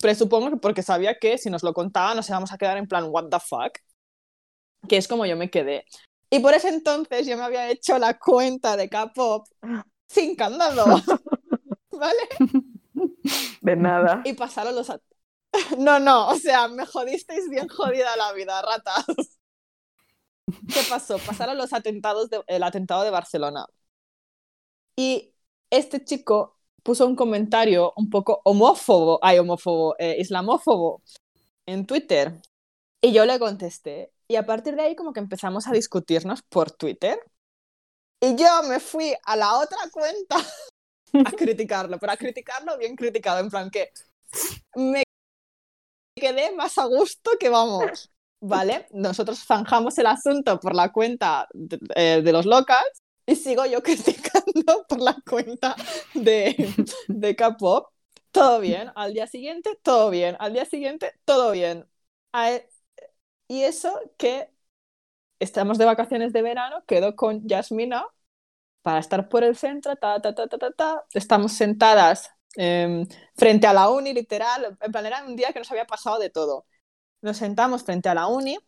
[0.00, 3.04] presupongo que porque sabía que si nos lo contaba nos íbamos a quedar en plan,
[3.08, 3.78] what the fuck,
[4.88, 5.84] que es como yo me quedé.
[6.30, 9.46] Y por ese entonces yo me había hecho la cuenta de K-pop
[10.08, 10.84] sin candado,
[11.92, 12.28] ¿vale?
[13.60, 14.22] De nada.
[14.24, 14.88] Y pasaron los...
[15.78, 19.04] No, no, o sea, me jodisteis bien jodida la vida, ratas.
[20.46, 21.18] ¿Qué pasó?
[21.18, 23.66] Pasaron los atentados, de- el atentado de Barcelona.
[24.96, 25.32] Y
[25.70, 26.53] este chico
[26.84, 31.02] puso un comentario un poco homófobo, ay, homófobo, eh, islamófobo
[31.66, 32.40] en Twitter.
[33.00, 34.12] Y yo le contesté.
[34.28, 37.18] Y a partir de ahí como que empezamos a discutirnos por Twitter.
[38.20, 40.36] Y yo me fui a la otra cuenta
[41.26, 43.90] a criticarlo, pero a criticarlo bien criticado, en plan que
[44.76, 45.02] me
[46.16, 48.10] quedé más a gusto que vamos.
[48.44, 48.86] ¿vale?
[48.92, 53.82] Nosotros zanjamos el asunto por la cuenta de, eh, de los locals y sigo yo
[53.82, 54.43] criticando
[54.88, 55.76] por la cuenta
[56.14, 56.74] de,
[57.08, 57.88] de K-pop.
[58.30, 61.86] Todo bien, al día siguiente, todo bien, al día siguiente, todo bien.
[62.34, 62.68] E-
[63.48, 64.50] y eso que
[65.40, 68.06] estamos de vacaciones de verano, quedo con Yasmina
[68.82, 71.04] para estar por el centro, ta, ta, ta, ta, ta, ta.
[71.14, 74.76] Estamos sentadas em, frente a la uni, literal.
[74.80, 76.66] En plan, era un día que nos había pasado de todo.
[77.22, 78.58] Nos sentamos frente a la uni.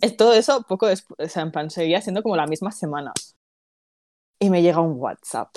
[0.00, 3.12] es- todo eso poco después, o sea, en plan, seguía siendo como la misma semana.
[4.40, 5.50] Y me llega un WhatsApp.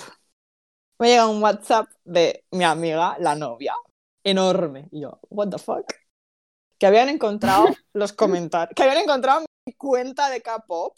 [0.98, 3.74] Me llega un WhatsApp de mi amiga, la novia,
[4.24, 4.88] enorme.
[4.90, 5.92] Y yo, what the fuck?
[6.78, 10.96] Que habían encontrado los comentarios, que habían encontrado mi cuenta de K-pop,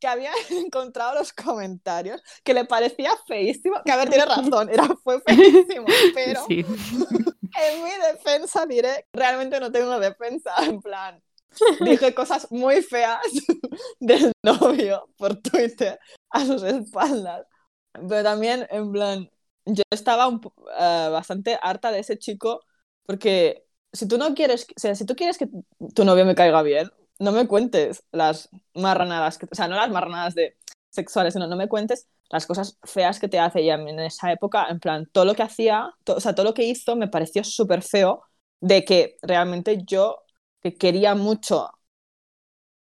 [0.00, 4.88] que habían encontrado los comentarios, que le parecía feísimo, que a ver, tiene razón, era,
[5.02, 6.60] fue feísimo, pero Sí.
[6.60, 11.22] en mi defensa diré, realmente no tengo defensa, en plan,
[11.80, 13.20] dije cosas muy feas
[14.00, 15.98] del novio por Twitter
[16.32, 17.46] a sus espaldas,
[17.92, 19.30] pero también, en plan,
[19.66, 22.62] yo estaba eh, bastante harta de ese chico
[23.04, 25.48] porque si tú no quieres, o sea, si tú quieres que
[25.94, 29.90] tu novio me caiga bien, no me cuentes las marranadas, que, o sea, no las
[29.90, 30.56] marranadas de
[30.90, 33.62] sexuales, sino no me cuentes las cosas feas que te hace.
[33.62, 36.64] Y en esa época, en plan, todo lo que hacía, o sea, todo lo que
[36.64, 38.22] hizo me pareció súper feo
[38.60, 40.22] de que realmente yo,
[40.60, 41.70] que quería mucho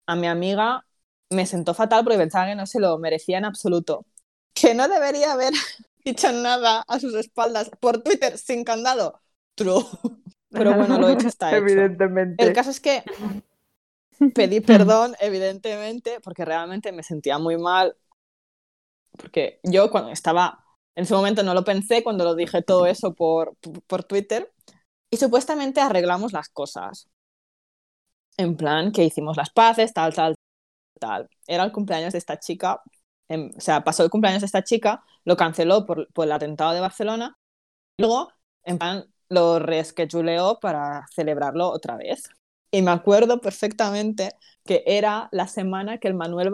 [0.06, 0.86] a mi amiga,
[1.32, 4.06] me sentó fatal porque pensaba que no se lo merecía en absoluto.
[4.54, 5.54] Que no debería haber
[6.06, 9.20] dicho nada a sus espaldas por Twitter sin candado.
[9.56, 9.84] True.
[10.50, 11.58] Pero bueno, lo hecho está hecho.
[11.58, 12.44] Evidentemente.
[12.44, 13.04] El caso es que
[14.36, 17.96] pedí perdón, evidentemente, porque realmente me sentía muy mal.
[19.18, 20.66] Porque yo cuando estaba,
[20.96, 23.56] en ese momento no lo pensé cuando lo dije todo eso por,
[23.88, 24.52] por Twitter.
[25.10, 27.10] Y supuestamente arreglamos las cosas.
[28.38, 30.36] En plan, que hicimos las paces, tal, tal,
[31.02, 31.30] tal.
[31.48, 32.82] Era el cumpleaños de esta chica.
[33.30, 36.74] em, o sea, pasó el cumpleaños de esta chica, lo canceló por, por el atentado
[36.74, 37.36] de Barcelona.
[37.98, 38.32] Luego,
[38.64, 42.30] en plan, lo rescheduleó para celebrarlo otra vez.
[42.72, 44.34] Y me acuerdo perfectamente
[44.66, 46.52] que era la semana que el Manuel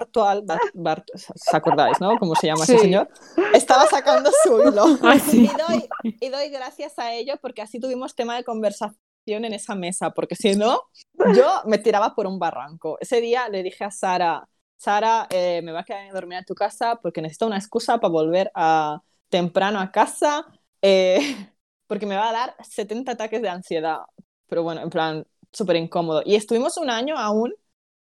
[0.00, 2.16] Bartual, Bar- Bart- ¿os acordáis, no?
[2.18, 2.78] ¿Cómo se llama ese Sí.
[2.84, 3.08] señor?
[3.52, 4.84] Estaba sacando su hilo.
[5.02, 5.44] Ah, sí.
[5.44, 5.88] Y doy,
[6.20, 8.96] y doy gracias a ello porque así tuvimos tema de conversación
[9.36, 10.82] en esa mesa, porque si no,
[11.36, 12.98] yo me tiraba por un barranco.
[13.00, 16.44] Ese día le dije a Sara, Sara, eh, me va a quedar a dormir a
[16.44, 20.46] tu casa porque necesito una excusa para volver a, temprano a casa,
[20.82, 21.18] eh,
[21.86, 24.00] porque me va a dar 70 ataques de ansiedad.
[24.46, 26.22] Pero bueno, en plan, súper incómodo.
[26.24, 27.54] Y estuvimos un año aún,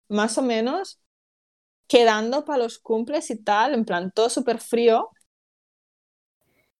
[0.09, 0.99] más o menos,
[1.87, 5.09] quedando para los cumples y tal, en plan, todo súper frío,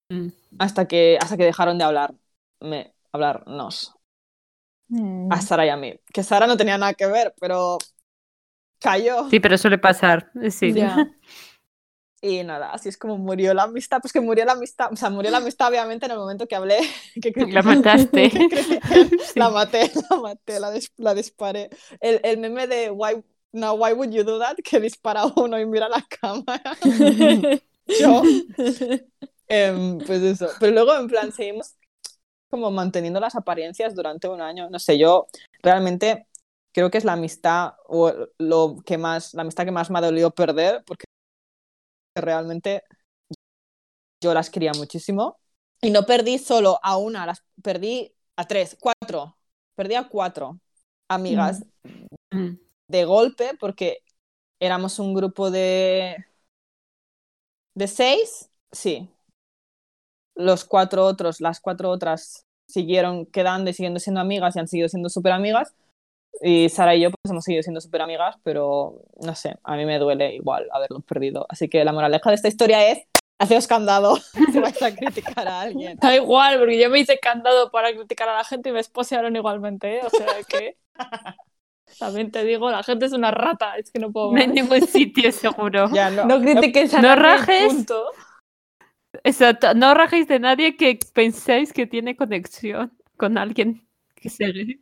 [0.10, 0.30] Mm.
[0.58, 3.99] hasta que, hasta que dejaron de hablarme, hablarnos
[4.90, 5.32] Mm.
[5.32, 5.94] a Sara y a mí.
[6.14, 7.78] Que Sara no tenía nada que ver, pero
[8.80, 9.30] cayó.
[9.30, 10.32] Sí, pero suele pasar.
[10.52, 10.74] Sí.
[10.74, 10.96] Ya.
[12.22, 14.02] Y nada, así es como murió la amistad.
[14.02, 16.56] Pues que murió la amistad, o sea, murió la amistad obviamente en el momento que
[16.58, 16.80] hablé.
[17.22, 18.30] Que, que- La mataste.
[18.30, 19.10] Sí.
[19.36, 21.70] La maté, la maté, la, dis- la disparé.
[22.02, 23.24] El, el meme de why,
[23.54, 24.58] no, why would you do that?
[24.66, 26.76] Que dispara uno y mira la cámara.
[27.88, 28.22] Yo.
[29.48, 30.50] Em, pues eso.
[30.60, 31.76] Pero luego, en plan, seguimos
[32.50, 34.70] como manteniendo las apariencias durante un año.
[34.70, 35.28] No sé, yo
[35.62, 36.28] realmente
[36.74, 40.02] creo que es la amistad o lo que más, la amistad que más me ha
[40.02, 41.06] dolido perder, porque
[42.16, 42.84] realmente
[44.22, 45.40] yo las quería muchísimo.
[45.82, 49.38] Y no perdí solo a una, las perdí a tres, cuatro.
[49.76, 50.60] Perdí a cuatro
[51.08, 51.64] amigas
[52.32, 52.58] Mm.
[52.88, 54.04] de golpe porque
[54.60, 56.26] éramos un grupo de
[57.74, 59.10] de seis, sí.
[60.40, 64.88] Los cuatro otros, las cuatro otras siguieron quedando y siguiendo siendo amigas y han seguido
[64.88, 65.76] siendo súper amigas.
[66.42, 69.86] Y Sara y yo pues hemos seguido siendo súper amigas, pero no sé, a mí
[69.86, 71.46] me duele igual haberlos perdido.
[71.50, 73.00] Así que la moraleja de esta historia es,
[73.40, 74.16] haceos candado
[74.54, 75.98] si vais a criticar a alguien.
[76.00, 79.36] Da igual, porque yo me hice candado para criticar a la gente y me esposearon
[79.36, 80.02] igualmente, ¿eh?
[80.06, 80.78] O sea que.
[81.98, 84.32] También te digo, la gente es una rata, es que no puedo.
[84.32, 85.90] No hay ningún sitio seguro.
[85.92, 87.74] Ya no, No critiques a No rajes.
[87.74, 88.06] punto.
[89.24, 89.74] Exacto.
[89.74, 94.80] No rajéis de nadie que penséis que tiene conexión con alguien que se.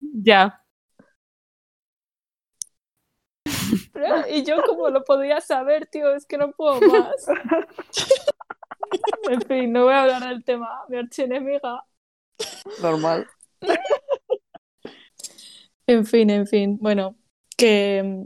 [0.00, 0.62] Ya.
[3.92, 7.26] Pero- Y yo, como lo podía saber, tío, es que no puedo más.
[9.28, 10.68] En fin, no voy a hablar del tema.
[10.88, 11.84] Mi archienemiga.
[12.80, 13.26] Normal.
[15.88, 16.78] En fin, en fin.
[16.80, 17.16] Bueno,
[17.56, 18.24] que.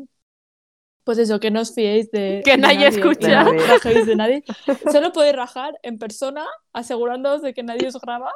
[1.04, 2.42] Pues eso, que no os fiéis de.
[2.44, 3.44] Que de nadie escucha.
[3.44, 4.44] que no rajéis de nadie.
[4.92, 8.32] Solo podéis rajar en persona, asegurándoos de que nadie os graba.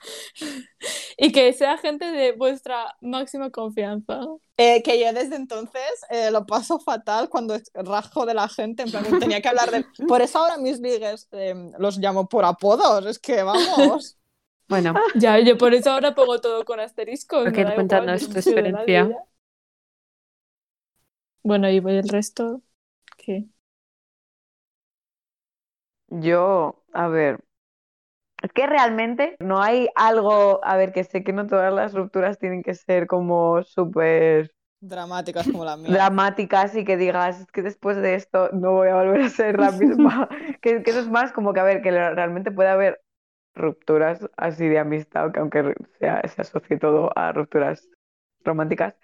[1.18, 4.20] y que sea gente de vuestra máxima confianza.
[4.56, 8.82] Eh, que yo desde entonces eh, lo paso fatal cuando es- rajo de la gente,
[8.82, 9.84] en plan, que tenía que hablar de...
[10.06, 14.16] Por eso ahora mis ligues eh, los llamo por apodos, es que vamos.
[14.68, 17.48] Bueno, Ya, yo por eso ahora pongo todo con asteriscos.
[17.48, 19.10] Ok, cuéntanos yo tu experiencia.
[21.42, 22.62] Bueno, y el resto,
[23.16, 23.46] ¿qué?
[26.10, 27.40] Yo, a ver,
[28.42, 32.38] es que realmente no hay algo, a ver, que sé que no todas las rupturas
[32.38, 34.50] tienen que ser como súper
[34.80, 35.92] Dramáticas como la mía.
[35.92, 39.58] dramáticas y que digas, es que después de esto no voy a volver a ser
[39.58, 40.28] la misma.
[40.62, 43.00] Que, que eso es más como que, a ver, que realmente puede haber
[43.54, 47.88] rupturas así de amistad, que aunque sea, se asocie todo a rupturas
[48.44, 48.94] románticas,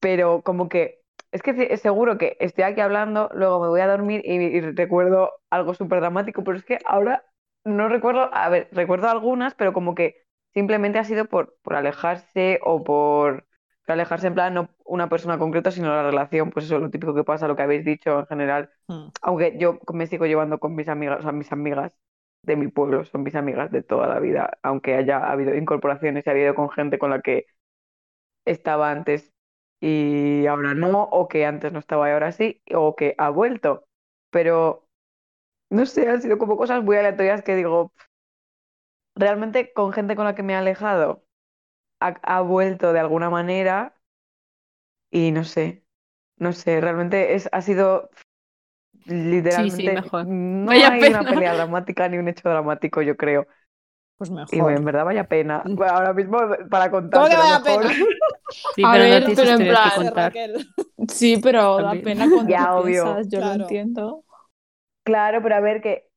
[0.00, 0.99] pero como que
[1.32, 5.32] es que seguro que estoy aquí hablando, luego me voy a dormir y, y recuerdo
[5.50, 7.24] algo súper dramático, pero es que ahora
[7.64, 10.16] no recuerdo, a ver, recuerdo algunas, pero como que
[10.54, 13.46] simplemente ha sido por, por alejarse o por,
[13.86, 16.90] por alejarse en plan no una persona concreta, sino la relación, pues eso es lo
[16.90, 19.10] típico que pasa, lo que habéis dicho en general, Hmm.
[19.22, 21.96] aunque yo me sigo llevando con mis amigas, o sea, mis amigas
[22.42, 26.30] de mi pueblo, son mis amigas de toda la vida, aunque haya habido incorporaciones y
[26.30, 27.46] ha habido con gente con la que
[28.44, 29.32] estaba antes
[29.80, 33.86] y ahora no, o que antes no estaba y ahora sí, o que ha vuelto.
[34.30, 34.88] Pero
[35.70, 38.06] no sé, han sido como cosas muy aleatorias que digo, "Pff,
[39.14, 41.24] realmente con gente con la que me he alejado
[42.00, 43.96] ha, ha vuelto de alguna manera
[45.10, 45.84] y no sé,
[46.38, 48.10] no sé, realmente es, ha sido
[49.06, 50.28] literalmente, mejor.
[50.28, 53.46] no Vaya hay una pelea dramática ni un hecho dramático, yo creo.
[54.20, 54.72] Pues Y mejor.
[54.76, 55.62] en verdad vaya pena.
[55.66, 56.38] Bueno, ahora mismo
[56.70, 57.84] para contar, ¿Cómo que pero vaya mejor.
[57.84, 57.90] pena?
[58.76, 60.32] sí, A pero ver, no pero en plan- contar.
[60.32, 60.66] Raquel.
[61.08, 63.04] Sí, pero da pena cuando Ya, obvio.
[63.04, 63.56] piensas, yo Claro.
[63.56, 64.24] lo entiendo.
[65.04, 66.08] Claro, pero a ver que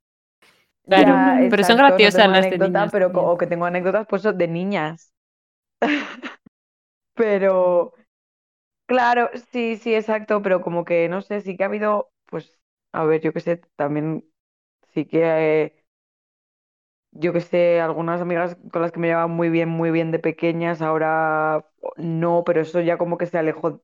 [0.85, 3.31] Claro, Ya, pero son exacto, no graciosas tengo las de anécdota, niños pero también.
[3.31, 5.13] o que tengo anécdotas pues de niñas.
[7.15, 7.93] Pero
[8.87, 12.59] claro, sí, sí, exacto, pero como que no sé, sí que ha habido, pues,
[12.93, 14.25] a ver, yo qué sé, también
[14.93, 15.21] sí que
[15.65, 15.82] eh,
[17.13, 20.19] yo qué sé, algunas amigas con las que me llevaba muy bien, muy bien de
[20.19, 21.65] pequeñas, ahora
[21.97, 23.81] no, pero eso ya como que se alejó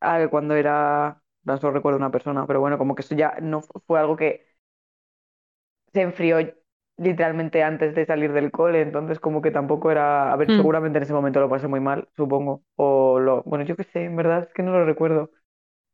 [0.00, 3.62] ah, cuando era, no solo recuerdo una persona, pero bueno, como que eso ya no
[3.62, 4.46] fu- fue algo que
[5.92, 6.38] se enfrió
[6.96, 10.54] literalmente antes de salir del cole, entonces como que tampoco era, a ver, Hmm.
[10.54, 14.04] seguramente en ese momento lo pasé muy mal, supongo, o lo, bueno, yo qué sé,
[14.04, 15.30] en verdad es que no lo recuerdo.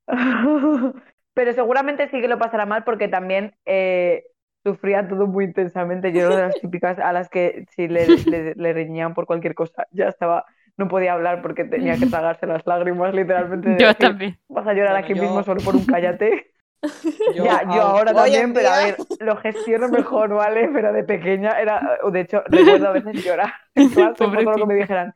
[1.35, 4.25] Pero seguramente sí que lo pasará mal porque también eh,
[4.65, 6.13] sufría todo muy intensamente.
[6.13, 9.55] Yo era de las típicas a las que si le, le, le reñían por cualquier
[9.55, 10.45] cosa, ya estaba,
[10.79, 13.69] no podía hablar porque tenía que tragarse las lágrimas, literalmente.
[13.71, 14.39] de Yo decir, también.
[14.49, 16.53] Vas a llorar Bueno, aquí yo- mismo solo por un cállate.
[17.27, 20.69] Yo, Ya, yo ahora también, pero a ver, lo gestiono mejor, ¿vale?
[20.73, 23.53] Pero de pequeña era, o de hecho, recuerdo a veces llorar
[23.91, 25.15] clase por lo que me dijeran,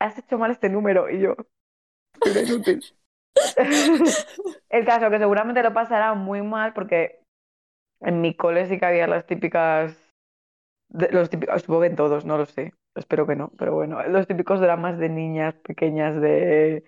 [0.00, 1.36] has hecho mal este número, y yo,
[2.24, 2.82] era inútil.
[4.68, 7.21] El caso que seguramente lo pasará muy mal porque
[8.02, 9.96] en mi cole sí que había las típicas,
[10.88, 14.02] de- los típicos, supongo que en todos, no lo sé, espero que no, pero bueno,
[14.08, 16.84] los típicos dramas de niñas pequeñas de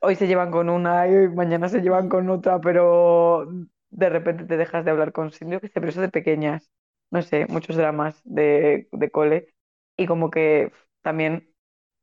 [0.00, 3.48] hoy se llevan con una y mañana se llevan con otra, pero
[3.90, 6.70] de repente te dejas de hablar con yo qué sé, pero eso de pequeñas,
[7.10, 9.54] no sé, muchos dramas de, de cole
[9.96, 11.48] y como que también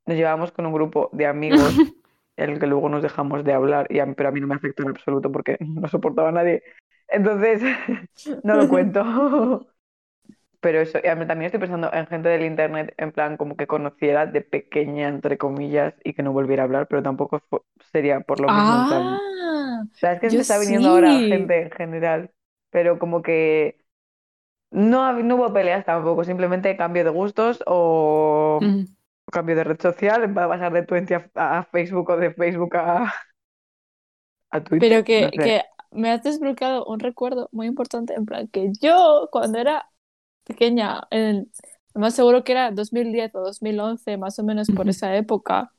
[0.06, 1.72] nos llevábamos con un grupo de amigos
[2.36, 4.46] en el que luego nos dejamos de hablar, y a mí- pero a mí no
[4.46, 6.62] me afectó en absoluto porque no soportaba a nadie.
[7.10, 7.62] Entonces,
[8.42, 9.66] no lo cuento.
[10.60, 14.42] Pero eso, también estoy pensando en gente del internet, en plan como que conociera de
[14.42, 17.42] pequeña, entre comillas, y que no volviera a hablar, pero tampoco
[17.92, 18.84] sería por lo mismo.
[18.86, 21.28] Ah, la verdad es que me está viniendo ahora sí.
[21.28, 22.30] gente en general,
[22.70, 23.84] pero como que
[24.70, 28.84] no, no hubo peleas tampoco, simplemente cambio de gustos o Mm.
[29.32, 32.76] cambio de red social, va a pasar de Twenty a, a Facebook o de Facebook
[32.76, 33.12] a,
[34.50, 34.88] a Twitter.
[34.88, 35.42] Pero que, no sé.
[35.42, 39.90] que me has desbloqueado un recuerdo muy importante, en plan, que yo cuando era
[40.44, 41.50] pequeña, en,
[41.94, 45.72] más seguro que era 2010 o 2011, más o menos por esa época,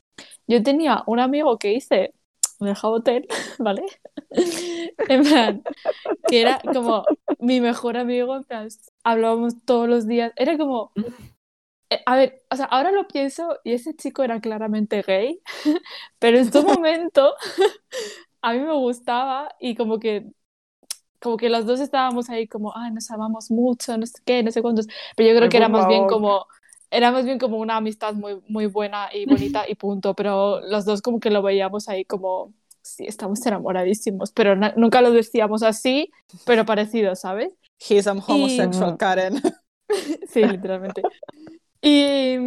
[0.48, 2.14] yo tenía un amigo que hice
[2.60, 3.28] en el Jabotel,
[3.60, 3.84] ¿vale?
[5.08, 5.64] En plan,
[6.28, 7.06] que era como
[7.40, 8.68] mi mejor amigo, en plan,
[9.04, 10.94] hablábamos todos los días, era como...
[11.90, 15.42] eh, A ver, o sea, ahora lo pienso y ese chico era claramente gay,
[16.20, 17.34] pero en su momento
[18.42, 20.32] a mí me gustaba y como que
[21.20, 24.52] como que los dos estábamos ahí como, ay, nos amamos mucho, no sé qué, no
[24.52, 26.48] sé cuántos, pero yo creo Ay, que era más bien como,
[26.90, 30.86] era más bien como una amistad muy, muy buena y bonita y punto, pero los
[30.86, 36.12] dos como que lo veíamos ahí como, sí, estamos enamoradísimos, pero nunca lo decíamos así,
[36.46, 37.54] pero parecido, ¿sabes?
[37.80, 38.98] He's a homosexual, Mm.
[38.98, 39.42] Karen.
[40.26, 41.08] Sí, literalmente.
[41.82, 42.38] Y,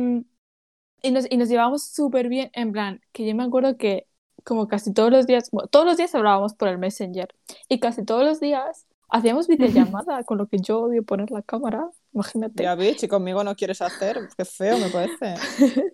[1.02, 4.06] y, nos, y nos llevábamos súper bien, en plan, que yo me acuerdo que
[4.44, 7.34] como casi todos los días, bueno, todos los días hablábamos por el Messenger
[7.68, 11.88] y casi todos los días hacíamos videollamada, con lo que yo odio poner la cámara,
[12.12, 12.62] imagínate.
[12.62, 14.18] Ya, bitch, y conmigo no quieres hacer.
[14.36, 15.34] Qué feo me parece.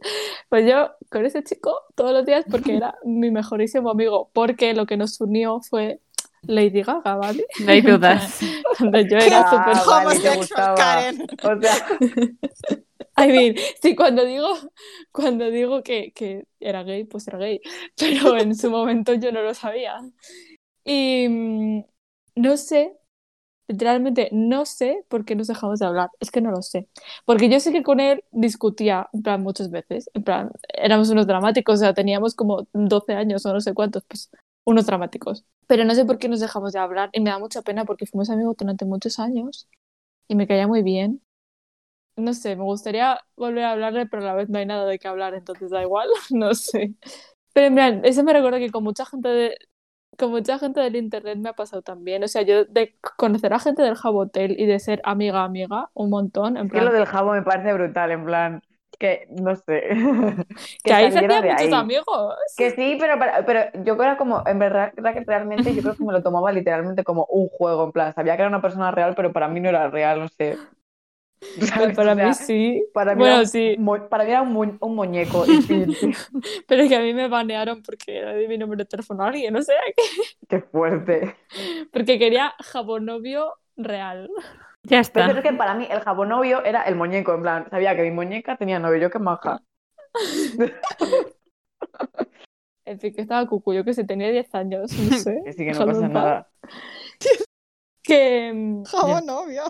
[0.49, 4.85] Pues yo con ese chico todos los días porque era mi mejorísimo amigo, porque lo
[4.85, 6.01] que nos unió fue
[6.43, 7.45] Lady Gaga, ¿vale?
[7.59, 8.41] No hay dudas.
[8.79, 9.77] Donde yo era Ah, súper...
[9.87, 10.75] Homosexual, gustaba.
[10.75, 11.27] Karen.
[11.43, 11.87] O sea,
[13.17, 14.49] I mean, sí, cuando digo,
[15.13, 17.61] cuando digo que, que era gay, pues era gay,
[17.97, 20.01] pero en su momento yo no lo sabía.
[20.85, 21.85] Y mm,
[22.37, 22.97] no sé,
[23.69, 26.89] literalmente no sé por qué nos dejamos de hablar, es que no lo sé.
[27.27, 31.27] Porque yo sé que con él discutía, en plan, muchas veces, en plan, éramos unos
[31.27, 34.31] dramáticos, o sea, teníamos como 12 años o no sé cuántos, pues
[34.71, 35.45] unos dramáticos.
[35.67, 38.07] Pero no sé por qué nos dejamos de hablar y me da mucha pena porque
[38.07, 39.69] fuimos amigos durante muchos años
[40.29, 41.23] y me caía muy bien.
[42.17, 44.99] No sé, me gustaría volver a hablarle, pero a la vez no hay nada de
[44.99, 46.95] qué hablar, entonces da igual, no sé.
[47.53, 49.57] Pero en plan, eso me recuerda que con mucha gente de,
[50.19, 52.23] con mucha gente del internet me ha pasado también.
[52.23, 56.11] O sea, yo de conocer a gente del Jabotel y de ser amiga amiga un
[56.11, 58.63] montón, en que lo plan, del jabo me parece brutal, en plan,
[59.01, 59.83] que no sé.
[60.85, 61.73] que ahí se hacían muchos ahí.
[61.75, 62.35] amigos.
[62.57, 64.93] Que sí, pero, para- pero yo creo como, en verdad,
[65.27, 68.43] realmente yo creo que me lo tomaba literalmente como un juego, en plan, sabía que
[68.43, 70.57] era una persona real, pero para mí no era real, no sé.
[71.97, 72.85] Para O sea, mí sí.
[72.93, 73.75] Para mí Bueno, era un, sí.
[73.79, 75.45] mu- para mí era un, mu- un muñeco.
[76.69, 79.57] Pero que a mí me banearon porque era de mi número de teléfono a alguien,
[79.57, 80.03] o sea, que-
[80.49, 81.37] Qué fuerte.
[81.93, 84.29] porque quería jabonovio real.
[84.85, 85.31] Ya Pero está.
[85.31, 88.11] es que para mí el jabón novio era el muñeco, en plan, sabía que mi
[88.11, 89.61] muñeca tenía novio, yo qué maja.
[92.85, 95.41] En fin, que estaba cucu, yo que sé, tenía 10 años, no sé.
[95.45, 96.49] Que sí, que no pasa nada.
[98.03, 99.63] Que, mm, Jabón novio.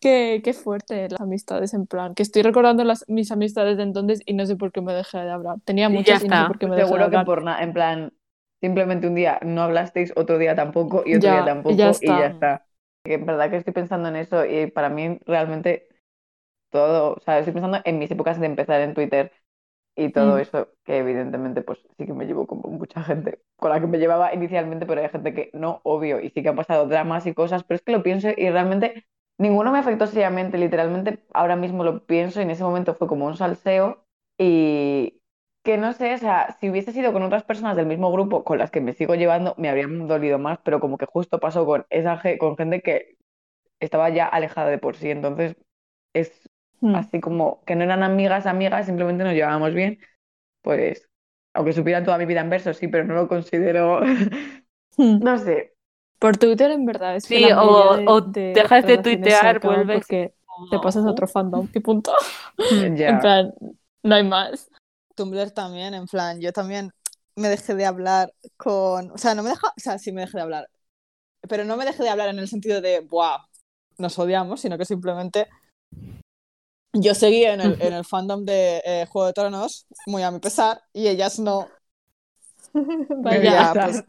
[0.00, 4.20] Qué, qué fuerte las amistades, en plan, que estoy recordando las, mis amistades de entonces
[4.26, 5.58] y no sé por qué me dejé de hablar.
[5.64, 7.26] Tenía Y muchas y no sé por qué me dejé de Seguro que hablar.
[7.26, 8.12] por nada, en plan,
[8.60, 12.06] simplemente un día no hablasteis, otro día tampoco y otro Ya, día y tampoco y
[12.06, 12.66] ya está.
[13.04, 15.88] Que en verdad que estoy pensando en eso y para mí realmente
[16.70, 19.32] todo, o sea, estoy pensando en mis épocas de empezar en Twitter
[19.96, 20.40] y todo Mm.
[20.40, 23.98] eso, que evidentemente pues sí que me llevo con mucha gente con la que me
[23.98, 27.34] llevaba inicialmente, pero hay gente que no, obvio, y sí que han pasado dramas y
[27.34, 29.06] cosas, pero es que lo pienso y realmente
[29.38, 33.26] ninguno me afectó seriamente, literalmente ahora mismo lo pienso y en ese momento fue como
[33.26, 34.06] un salseo
[34.38, 35.21] y
[35.62, 38.58] que no sé, o sea, si hubiese sido con otras personas del mismo grupo con
[38.58, 41.86] las que me sigo llevando, me habrían dolido más, pero como que justo pasó con
[41.90, 43.16] esa ge- con gente que
[43.80, 45.56] estaba ya alejada de por sí, entonces
[46.14, 46.50] es
[46.82, 47.06] Mm.
[47.06, 50.00] así como que no eran amigas, amigas, simplemente nos llevábamos bien,
[50.62, 51.08] pues
[51.54, 54.00] aunque supieran toda mi vida en verso, sí, pero no lo considero,
[54.98, 55.26] Mm.
[55.26, 55.74] no sé,
[56.18, 58.22] Por Twitter, en verdad, es Sí, o- o de, de
[58.52, 60.34] dejas de tuitear, vuelves porque
[60.68, 62.12] te pasas a otro fandom y punto.
[63.06, 63.20] En ya.
[63.20, 63.52] plan,
[64.02, 64.70] no hay más.
[65.14, 66.90] Tumblr también, en plan, yo también
[67.36, 69.10] me dejé de hablar con.
[69.10, 69.68] O sea, no me deja.
[69.68, 70.68] O sea, sí me dejé de hablar.
[71.48, 73.38] Pero no me dejé de hablar en el sentido de, ¡buah!
[73.98, 75.48] Nos odiamos, sino que simplemente.
[76.94, 80.40] Yo seguía en el, en el fandom de eh, Juego de Tronos, muy a mi
[80.40, 81.68] pesar, y ellas no.
[82.74, 83.42] Y Vaya.
[83.42, 84.04] ya, pues,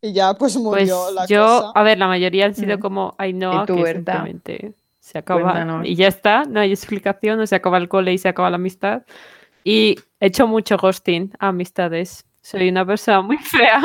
[0.00, 1.72] y ya, pues Pues murió la yo, cosa.
[1.74, 4.12] a ver, la mayoría han sido como Ainhoa, ¿Y tú, que Berta?
[4.12, 5.86] simplemente se acaba Cuéntanos.
[5.86, 8.56] y ya está, no hay explicación, no se acaba el cole y se acaba la
[8.56, 9.02] amistad.
[9.64, 12.26] Y he hecho mucho ghosting a amistades.
[12.40, 13.82] Soy una persona muy fea,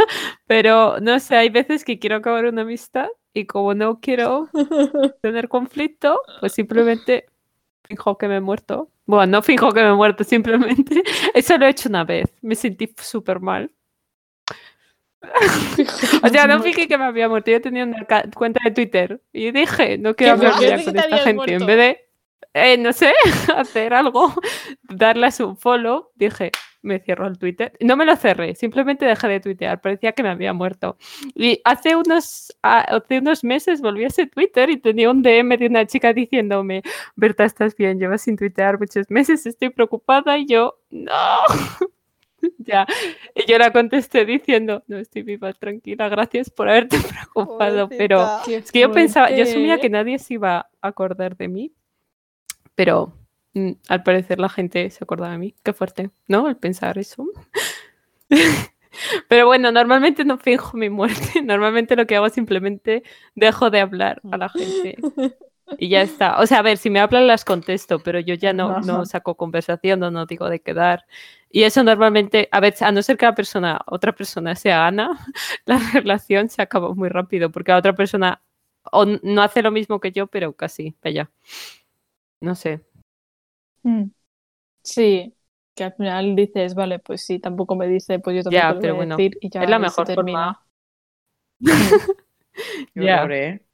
[0.48, 4.50] pero no sé, hay veces que quiero acabar una amistad y como no quiero
[5.22, 7.28] tener conflicto, pues simplemente
[7.84, 8.90] finjo que me he muerto.
[9.06, 12.26] Bueno, no finjo que me he muerto, simplemente eso lo he hecho una vez.
[12.42, 13.72] Me sentí súper mal.
[16.24, 17.52] O sea, no fingí que me había muerto.
[17.52, 21.30] Yo tenía una cuenta de Twitter y dije, no quiero ¿Qué hablar con esta gente.
[21.30, 21.66] En muerto?
[21.66, 22.07] vez de,
[22.54, 23.13] eh, no sé,
[23.56, 24.34] hacer algo,
[24.84, 27.73] darles un follow, dije, me cierro el Twitter.
[27.82, 29.82] No me lo cerré, simplemente dejé de tuitear.
[29.82, 30.97] Parecía que me había muerto.
[31.36, 35.58] Y hace unos, a- hace unos meses volví a ese Twitter y tenía un DM
[35.58, 36.84] de una chica diciéndome,
[37.15, 38.00] Berta, ¿estás bien?
[38.00, 40.38] Llevas sin tuitear muchos meses, estoy preocupada.
[40.38, 41.12] Y yo, no.
[42.60, 42.85] ya.
[43.35, 46.98] Y yo la contesté diciendo, no estoy viva, tranquila, gracias por haberte
[47.33, 47.90] preocupado.
[47.90, 48.44] Pero Pobrecita.
[48.46, 51.71] Qué es que yo pensaba, yo asumía que nadie se iba a acordar de mí,
[52.78, 53.12] pero
[53.56, 55.56] mm, al parecer la gente se acordaba de mí.
[55.63, 56.48] Qué fuerte, ¿no?
[56.48, 57.28] El pensar eso.
[59.28, 61.42] Pero bueno, normalmente no finjo mi muerte.
[61.44, 63.04] Normalmente lo que hago es simplemente
[63.36, 64.98] dejo de hablar a la gente.
[65.78, 66.40] Y ya está.
[66.40, 69.36] O sea, a ver, si me hablan las contesto, pero yo ya no, no saco
[69.36, 71.06] conversación, no, no digo de quedar.
[71.52, 75.25] Y eso normalmente, a ver, a no ser que la persona, otra persona sea Ana,
[75.65, 78.42] la relación se acaba muy rápido, porque la otra persona
[78.92, 81.30] o no hace lo mismo que yo, pero casi, ya.
[82.42, 82.81] No sé.
[83.83, 84.12] Mm.
[84.83, 85.35] Sí,
[85.75, 88.81] que al final dices, vale, pues sí, tampoco me dice, pues yo tampoco Ya, le
[88.81, 90.08] pero voy a bueno, decir y ya es la mejor
[92.96, 93.65] horror, ¿eh?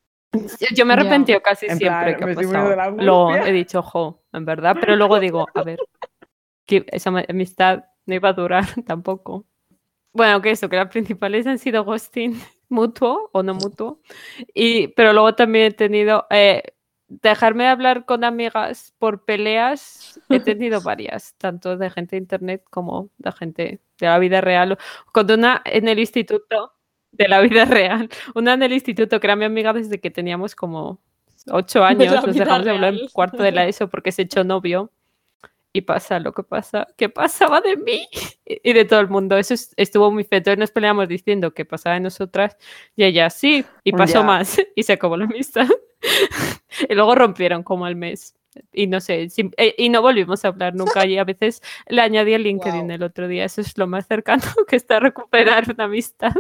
[0.60, 3.48] Yo, yo me he arrepentido casi En siempre plan, que ha angustia.
[3.48, 5.80] he dicho, ojo, en verdad, pero luego digo, a ver,
[6.66, 9.46] que esa amistad no iba a durar tampoco.
[10.14, 12.40] Bueno, que eso, que las principales han sido ghosting
[12.70, 14.02] mutuo o no mutuo.
[14.54, 16.64] Y, pero luego también he tenido eh,
[17.08, 20.20] dejarme de hablar con amigas por peleas.
[20.30, 24.78] He tenido varias, tanto de gente de internet como de gente de la vida real.
[25.12, 26.74] Con una en el instituto
[27.12, 30.56] de la vida real, una en el instituto que era mi amiga desde que teníamos
[30.56, 31.00] como
[31.52, 32.14] ocho años.
[32.26, 34.92] Nos dejamos de hablar en cuarto de la ESO porque se echó novio.
[35.76, 38.08] Y pasa lo que pasa, que pasaba de mí
[38.46, 39.38] y de todo el mundo.
[39.38, 40.38] Eso es- estuvo muy feo.
[40.38, 42.56] Entonces nos peleamos diciendo que pasaba de nosotras
[42.96, 44.24] y ella sí, y pasó Ya.
[44.24, 45.68] más y se acabó la amistad.
[46.90, 48.36] y luego rompieron como al mes.
[48.72, 51.08] Y no sé, eh, y no volvimos a hablar nunca.
[51.08, 53.46] Y a veces le añadí el LinkedIn el otro día.
[53.46, 56.34] Eso es lo más cercano que está a recuperar una amistad.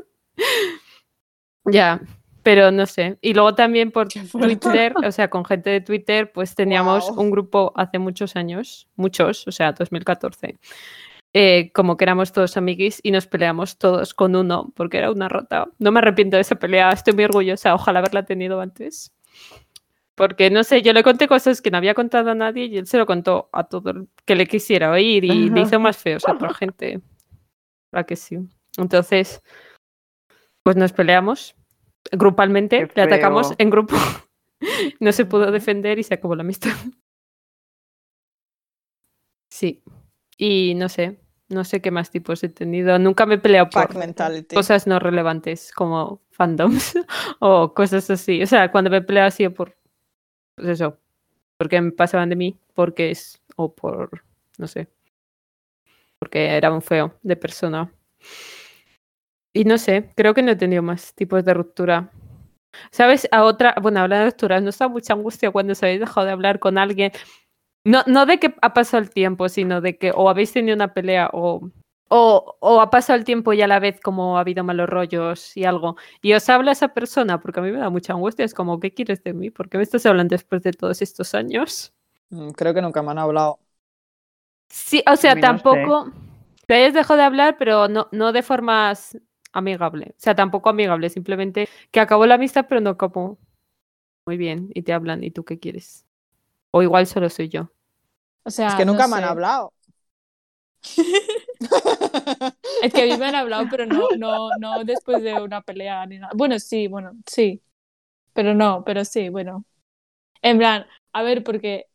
[1.65, 1.99] ya,
[2.43, 3.17] pero no sé.
[3.21, 4.09] Y luego también por.
[4.09, 9.47] Twitter, o sea, con gente de Twitter, pues teníamos un grupo hace muchos años, muchos,
[9.47, 10.59] o sea, 2014.
[11.33, 15.29] eh, como que éramos todos amiguis y nos peleamos todos con uno porque era una
[15.29, 15.67] rata.
[15.79, 19.11] No me arrepiento de esa pelea, estoy muy orgullosa, ojalá haberla tenido antes.
[20.15, 22.85] Porque no sé, yo le conté cosas que no había contado a nadie y él
[22.85, 26.27] se lo contó a todo el que le quisiera oír y le hizo más feos
[26.27, 27.01] a otra gente.
[27.91, 28.37] ¿Verdad que sí?
[28.77, 29.41] Entonces,
[30.61, 31.55] pues nos peleamos
[32.11, 33.95] grupalmente, le atacamos en grupo.
[35.01, 36.71] No se pudo defender y se acabó la amistad.
[39.49, 39.83] Sí.
[40.37, 42.97] Y no sé, no sé qué más tipos he tenido.
[42.97, 44.55] Nunca me he peleado por mentality.
[44.55, 46.95] cosas no relevantes como fandoms
[47.39, 48.41] o cosas así.
[48.41, 49.77] O sea, cuando me he peleado ha sido por,
[50.55, 50.97] pues eso,
[51.57, 54.23] porque me pasaban de mí, porque es, o por,
[54.57, 54.87] no sé,
[56.19, 57.93] porque era un feo de persona.
[59.53, 62.11] Y no sé, creo que no he tenido más tipos de ruptura.
[62.91, 63.27] ¿Sabes?
[63.31, 66.33] A otra, bueno, hablando de rupturas, ¿no está mucha angustia cuando os habéis dejado de
[66.33, 67.11] hablar con alguien?
[67.85, 70.93] No, no de que ha pasado el tiempo, sino de que o habéis tenido una
[70.93, 71.69] pelea o,
[72.09, 75.55] o, o ha pasado el tiempo y a la vez como ha habido malos rollos
[75.57, 75.97] y algo.
[76.21, 78.45] Y os habla esa persona, porque a mí me da mucha angustia.
[78.45, 79.51] Es como, ¿qué quieres de mí?
[79.51, 81.93] ¿Por qué me estás hablando después de todos estos años?
[82.29, 83.59] Mm, Creo que nunca me han hablado.
[84.69, 85.61] Sí, o sea, mí no sé.
[85.63, 86.11] tampoco
[86.67, 89.17] te hayas dejado de hablar, pero no, no de formas
[89.53, 90.07] amigable.
[90.11, 93.37] O sea, tampoco amigable, simplemente que acabó la amistad, pero no acabó
[94.25, 96.05] muy bien y te hablan, ¿y tú qué quieres?
[96.71, 97.71] O igual solo soy yo.
[98.43, 99.73] O sea, es que no nunca me han hablado.
[102.81, 106.05] Es que a mí me han hablado, pero no, no, no después de una pelea
[106.05, 106.33] ni nada.
[106.35, 107.61] Bueno, sí, bueno, sí.
[108.33, 109.65] Pero no, pero sí, bueno.
[110.41, 111.87] En plan, a ver, porque.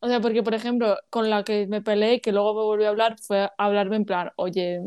[0.00, 2.90] O sea, porque, por ejemplo, con la que me peleé, que luego me volvió a
[2.90, 4.80] hablar, fue a hablarme en plan, oye,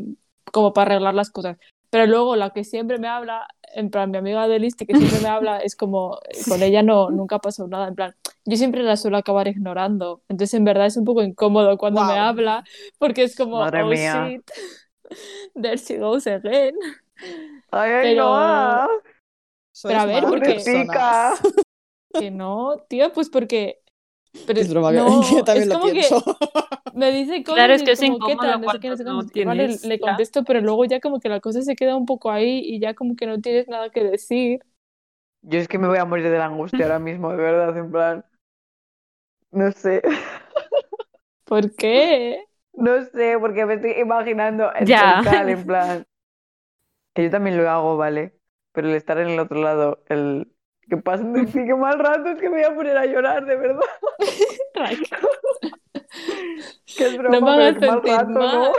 [0.52, 1.58] como para arreglar las cosas.
[1.92, 5.20] Pero luego la que siempre me habla, en plan, mi amiga de Listi, que siempre
[5.20, 6.18] me habla, es como,
[6.48, 7.88] con ella no, nunca pasó nada.
[7.88, 8.14] En plan,
[8.46, 10.22] yo siempre la suelo acabar ignorando.
[10.30, 12.64] Entonces, en verdad, es un poco incómodo cuando me habla,
[12.98, 14.26] porque es como, Madre oh mía.
[14.26, 14.50] shit,
[15.54, 16.74] there she goes again.
[17.70, 18.88] Ay, ay, Pero- no.
[19.82, 20.86] Pero a ver, porque-.
[22.14, 23.81] Que no, tío, pues porque.
[24.44, 26.24] Pero Es broma, que- no, que yo también es lo como que pienso.
[26.92, 28.60] me dice cosas Claro, es que es como, ¿qué tal?
[28.60, 29.26] No sé qué, no sé cuántos.
[29.26, 30.00] no Vale, tienes le ya.
[30.00, 32.94] contesto, pero luego ya como que la cosa se queda un poco ahí y ya
[32.94, 34.60] como que no tienes nada que decir.
[35.42, 37.90] Yo es que me voy a morir de la angustia ahora mismo, de verdad, en
[37.92, 38.24] plan.
[39.52, 40.00] No sé.
[41.44, 42.44] ¿Por qué?
[42.74, 44.98] No sé, porque me estoy imaginando el Ya.
[44.98, 46.04] total, en plan.
[47.14, 48.38] Que yo también lo hago, ¿vale?
[48.72, 50.51] Pero el estar en el otro lado, el
[50.92, 53.56] que pasen de qué mal rato, es que me voy a poner a llorar, de
[53.56, 53.80] verdad.
[56.94, 58.62] Que es broma, No pero qué mal rato, ¿no?
[58.62, 58.72] mal.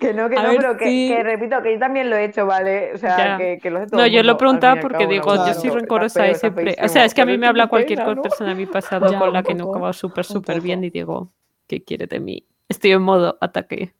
[0.00, 1.08] Que no, que A no, pero que, sí.
[1.08, 2.92] que repito, que yo también lo he hecho, ¿vale?
[2.94, 5.70] O sea, que, que lo hace todo No, yo lo preguntaba porque digo, yo soy
[5.70, 6.76] rencorosa y siempre.
[6.82, 8.22] O sea, es que a mí me habla cualquier pena, ¿no?
[8.22, 11.32] persona a mi pasado Ya, con la que no acaba súper, súper bien y digo,
[11.66, 12.46] ¿qué quiere de mí?
[12.68, 13.94] Estoy en modo ataque.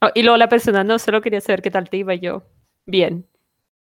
[0.00, 2.42] Oh, y luego la persona, no, solo quería saber qué tal te iba yo.
[2.86, 3.26] Bien.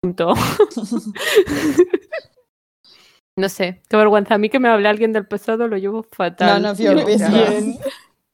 [0.03, 0.34] Punto.
[3.36, 4.34] no sé, qué vergüenza.
[4.34, 6.76] A mí que me hable alguien del pasado lo llevo fatal.
[6.76, 7.30] Your Yo business.
[7.30, 7.78] Bien.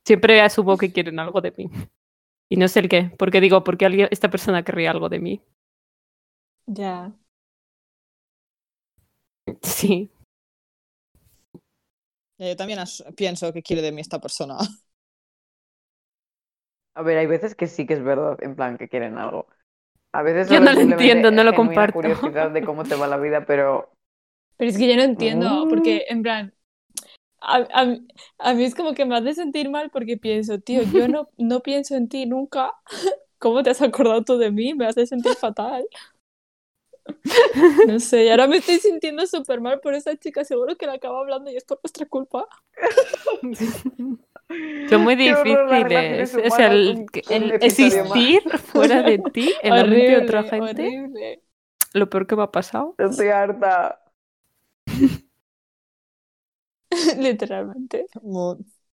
[0.06, 1.70] Siempre asumo que quieren algo de mí.
[2.48, 5.42] Y no sé el qué, porque digo, porque alguien, esta persona querría algo de mí.
[6.66, 7.12] Ya.
[9.62, 10.10] Sí,
[12.38, 12.78] Yo también
[13.16, 14.56] pienso que quiere de mí esta persona.
[16.94, 19.46] A ver, hay veces que sí que es verdad, en plan, que quieren algo.
[20.12, 21.94] A veces Yo no lo entiendo, no lo comparto.
[21.94, 23.90] curiosidad de cómo te va la vida, pero
[24.56, 25.68] Pero es que yo no entiendo, Mm.
[25.68, 26.54] porque en plan,
[27.40, 30.82] a, a mí- a mí es como que me hace sentir mal porque pienso, tío,
[30.82, 32.72] yo no, no pienso en ti nunca.
[33.38, 34.74] ¿Cómo te has acordado tú de mí?
[34.74, 35.86] Me hace sentir fatal.
[37.86, 40.44] No sé, y ahora me estoy sintiendo súper mal por esa chica.
[40.44, 42.46] Seguro que la acaba hablando y es por vuestra culpa.
[44.88, 46.34] Son muy difíciles.
[46.34, 47.08] O sea, el, más.
[47.60, 51.42] existir fuera de ti, en la mente de otra gente, horrible.
[51.92, 52.94] lo peor que me ha pasado.
[52.98, 54.00] Estoy harta.
[57.18, 58.06] Literalmente.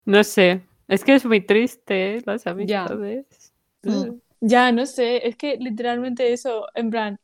[0.04, 2.22] No sé, es que es muy triste ¿eh?
[2.26, 3.54] las amistades.
[3.82, 4.18] Mm.
[4.40, 7.18] Ya, no sé, es que literalmente eso, en plan,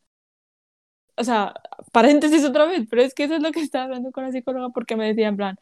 [1.16, 1.54] o sea,
[1.92, 4.70] paréntesis otra vez, pero es que eso es lo que estaba hablando con la psicóloga
[4.70, 5.56] porque me decía en plan,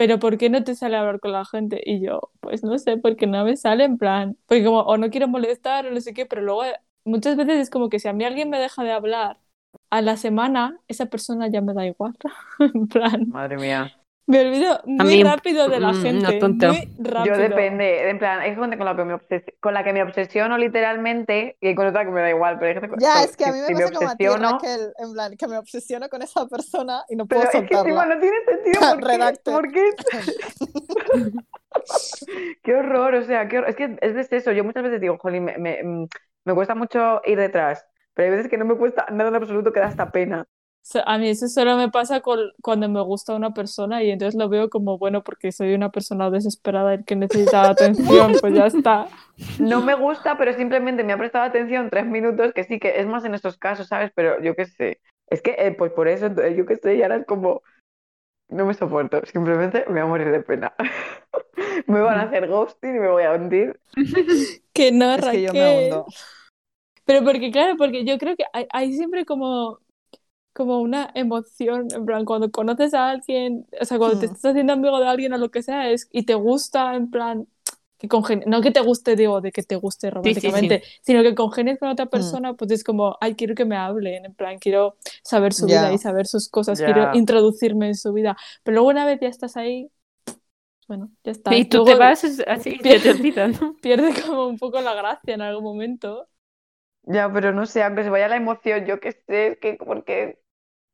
[0.00, 1.82] pero ¿por qué no te sale a hablar con la gente?
[1.84, 5.10] Y yo, pues no sé, porque no me sale en plan, porque como, o no
[5.10, 6.74] quiero molestar o no sé qué, pero luego eh,
[7.04, 9.38] muchas veces es como que si a mí alguien me deja de hablar
[9.90, 12.16] a la semana, esa persona ya me da igual,
[12.60, 13.99] en plan, Madre mía.
[14.30, 16.66] Me olvido muy mí, rápido de la mm, no gente, tonto.
[16.68, 17.36] muy rápido.
[17.36, 20.02] Yo depende, en plan, hay gente con la que me, obses- con la que me
[20.02, 23.24] obsesiono literalmente y con otra que me da igual, pero hay gente con- Ya, con-
[23.24, 25.48] es que a mí me si pasa como a ti, obsesiono, Raquel, en plan, que
[25.48, 28.14] me obsesiono con esa persona y no pero puedo es que encima soltarla.
[28.14, 29.06] no tiene sentido, ¿por qué?
[29.06, 29.52] Redacted.
[29.52, 29.90] ¿Por qué?
[32.62, 33.70] Qué horror, o sea, qué horror.
[33.70, 36.06] Es que es de eso, yo muchas veces digo, jolín, me, me, mm,
[36.44, 39.72] me cuesta mucho ir detrás, pero hay veces que no me cuesta nada en absoluto,
[39.72, 40.46] que da hasta pena.
[41.04, 44.48] A mí eso solo me pasa con- cuando me gusta una persona y entonces lo
[44.48, 49.06] veo como bueno porque soy una persona desesperada y que necesita atención, pues ya está.
[49.58, 53.06] No me gusta, pero simplemente me ha prestado atención tres minutos, que sí, que es
[53.06, 54.10] más en estos casos, ¿sabes?
[54.14, 55.00] Pero yo qué sé.
[55.28, 57.62] Es que, eh, pues por eso, entonces, yo qué sé, y ahora es como,
[58.48, 60.74] no me soporto, simplemente me voy a morir de pena.
[61.86, 63.78] Me van a hacer ghosting y me voy a hundir.
[64.72, 65.84] Que no, Es que yo me Raquel.
[65.92, 66.06] hundo.
[67.04, 69.78] Pero porque claro, porque yo creo que hay, hay siempre como,
[70.64, 74.34] como una emoción, en plan, cuando conoces a alguien, o sea, cuando te Hmm.
[74.34, 77.46] estás haciendo amigo de alguien o lo que sea, es, y te gusta, en plan,
[77.98, 80.50] que congen- no que te guste, digo, de que te guste sí, sí.
[80.50, 81.90] románticamente, sino que congenies con Hmm.
[81.90, 85.68] otra persona, pues es como, ay, quiero que me hablen, en plan, quiero saber su
[85.68, 85.68] Ya.
[85.68, 86.82] vida y saber sus cosas, Ya.
[86.82, 88.36] quiero introducirme en su vida.
[88.62, 89.90] Pero luego una vez ya estás ahí,
[90.88, 91.56] bueno, ya está.
[91.56, 93.76] Y tú Luego te vas así, se te olvida, ¿no?
[93.82, 96.28] Pierde como un poco la gracia en algún momento.
[97.04, 100.39] Ya, pero no sé, aunque se vaya la emoción, yo qué sé, es que porque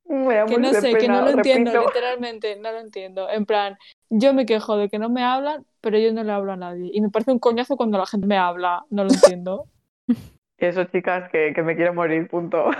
[0.08, 3.28] Que no sé, que no lo entiendo, literalmente, no lo entiendo.
[3.28, 3.76] En plan,
[4.08, 6.90] yo me quejo de que no me hablan, pero yo no le hablo a nadie.
[6.92, 9.66] Y me parece un coñazo cuando la gente me habla, no lo entiendo.
[10.58, 12.70] Eso, chicas, que, que me quiero morir, punto.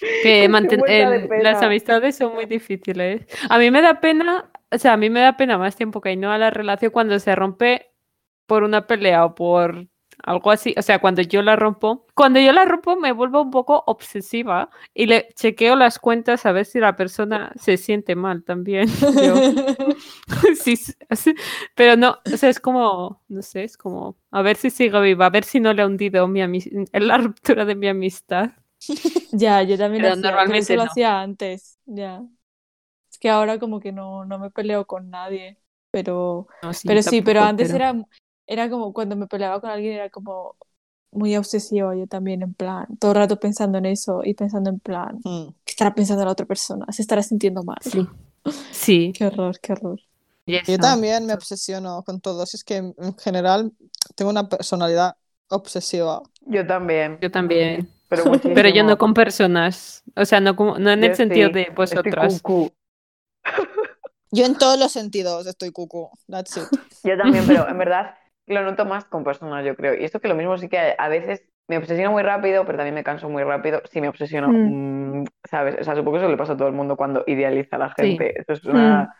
[0.00, 1.42] Que Qué manten- muerta de el- pena.
[1.52, 3.26] las amistades son muy difíciles.
[3.50, 6.14] A mí me da pena, o sea, a mí me da pena más tiempo que
[6.16, 7.90] no a la relación cuando se rompe
[8.46, 9.86] por una pelea o por
[10.22, 10.74] algo así.
[10.76, 14.70] O sea, cuando yo la rompo, cuando yo la rompo me vuelvo un poco obsesiva
[14.94, 18.88] y le chequeo las cuentas a ver si la persona se siente mal también.
[19.22, 19.34] Yo,
[20.54, 21.34] sí, sí, sí,
[21.74, 25.26] pero no, o sea, es como, no sé, es como, a ver si sigo viva,
[25.26, 26.40] a ver si no le ha hundido mi
[26.92, 28.50] la ruptura de mi amistad.
[29.32, 32.22] Ya, yo también lo hacía, normalmente eso lo hacía antes, ya.
[33.10, 35.58] Es que ahora como que no, no me peleo con nadie,
[35.90, 38.04] pero, No, pero sí, pero antes pero- era,
[38.48, 40.56] era como cuando me peleaba con alguien era como
[41.12, 44.80] muy obsesiva yo también, en plan, todo el rato pensando en eso y pensando en
[44.80, 45.48] plan, Hmm.
[45.64, 46.86] ¿qué estará pensando la otra persona?
[46.90, 47.78] ¿Se estará sintiendo mal?
[47.82, 48.06] Sí.
[48.72, 49.12] Sí.
[49.16, 50.00] Qué horror, qué horror.
[50.46, 50.78] y Yo eso.
[50.78, 52.46] también me obsesiono con todo.
[52.46, 53.72] Si es que en en general
[54.16, 55.16] tengo una personalidad
[55.50, 56.22] obsesiva.
[56.46, 57.90] Yo también, Yo también.
[58.08, 58.24] pero.
[58.42, 60.02] Pero yo no con personas.
[60.16, 62.40] O sea, no, como, no en el Yo sentido sí, de vosotras.
[62.42, 62.72] cucú.
[64.30, 66.10] Yo en todos los sentidos estoy cucu.
[66.28, 66.64] That's it.
[67.04, 68.14] Yo también, pero en verdad
[68.48, 69.94] lo noto más con personas, yo creo.
[69.94, 72.94] Y esto que lo mismo sí que a, veces me obsesiono muy rápido, pero también
[72.94, 75.22] me canso muy rápido si me obsesiono, Mm.
[75.22, 75.76] mm, ¿sabes?
[75.80, 77.90] O sea, supongo que eso le pasa a todo el mundo cuando idealiza a la
[77.98, 78.16] Sí.
[78.16, 78.40] gente.
[78.40, 79.14] Eso es una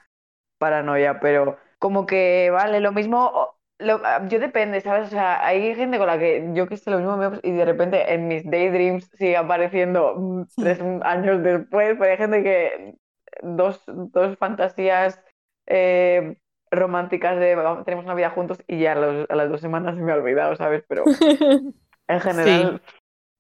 [0.59, 5.09] paranoia, pero como que, vale, lo mismo, lo- ah, yo depende, ¿sabes?
[5.09, 7.65] O sea, hay gente con la que yo que sé lo mismo me y de
[7.65, 12.95] repente en mis daydreams sigue apareciendo mm, tres años después, pero hay gente que
[13.43, 15.21] dos, dos fantasías
[15.67, 16.37] eh,
[16.71, 19.97] románticas de "Vamos, tenemos una vida juntos y ya a, los- a las dos semanas
[19.97, 20.85] se me ha olvidado, ¿sabes?
[20.89, 21.05] Pero
[22.09, 22.83] en general,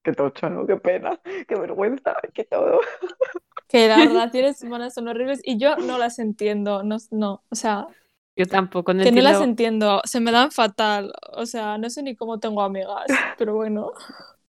[0.02, 0.66] qué tocho, ¿no?
[0.66, 2.80] Qué pena, qué vergüenza, qué todo.
[3.68, 7.86] que las relaciones humanas son horribles y yo no las entiendo, no, no, o sea,
[8.36, 8.94] Yo tampoco.
[8.94, 9.44] No que no las entiendo.
[9.90, 13.04] entiendo, se me dan fatal, o sea, no sé ni cómo tengo amigas,
[13.38, 13.92] pero bueno,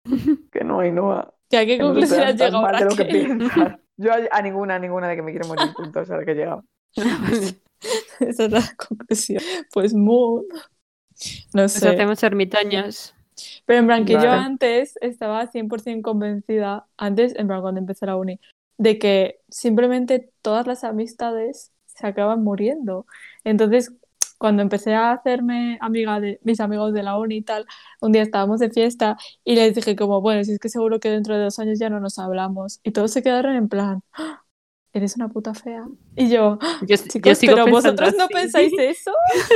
[0.52, 1.12] Que no, y no.
[1.12, 2.66] a- ¿que ¿a qué conclusión has llegado.
[3.98, 6.32] Yo a, a ninguna, a ninguna de que me quiero morir, punto, o sea, que
[6.32, 6.64] he llegado.
[8.20, 9.42] Esa es la conclusión.
[9.72, 10.44] Pues muy,
[11.54, 11.88] no Nos sé.
[11.88, 13.14] hacemos ermitaños.
[13.66, 18.16] Pero en plan, que yo antes estaba 100% convencida, antes, en plan, cuando empecé la
[18.16, 18.40] uni,
[18.78, 23.06] de que simplemente todas las amistades se acaban muriendo.
[23.44, 23.92] Entonces,
[24.38, 27.66] cuando empecé a hacerme amiga de mis amigos de la uni y tal,
[28.00, 31.10] un día estábamos de fiesta y les dije como, bueno, si es que seguro que
[31.10, 32.80] dentro de dos años ya no nos hablamos.
[32.84, 34.42] Y todos se quedaron en plan, "¡Ah!
[34.98, 35.84] Eres una puta fea.
[36.16, 38.32] Y yo, "¡Ah, Yo, chicos, yo sigo pero pensando vosotros no así.
[38.32, 39.12] pensáis eso.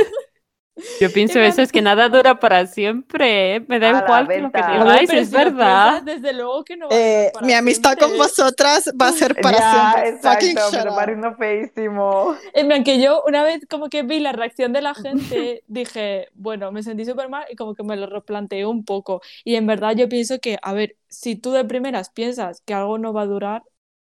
[0.99, 3.55] Yo pienso eso, es que nada dura para siempre.
[3.55, 3.65] ¿eh?
[3.67, 5.57] Me da A igual que lo que digáis, Pero es si verdad.
[5.57, 8.17] piensas, desde luego que no va a Eh, ser para mi amistad con siempre.
[8.17, 10.09] vosotras va a ser para ya, siempre.
[10.09, 10.95] Exacto, up.
[10.95, 12.35] pareciendo feísimo.
[12.53, 16.27] En plan que yo una vez como que vi la reacción de la gente, dije,
[16.33, 19.21] bueno, me sentí súper mal y como que me lo replanteé un poco.
[19.43, 22.97] Y en verdad yo pienso que, a ver, si tú de primeras piensas que algo
[22.97, 23.63] no va a durar,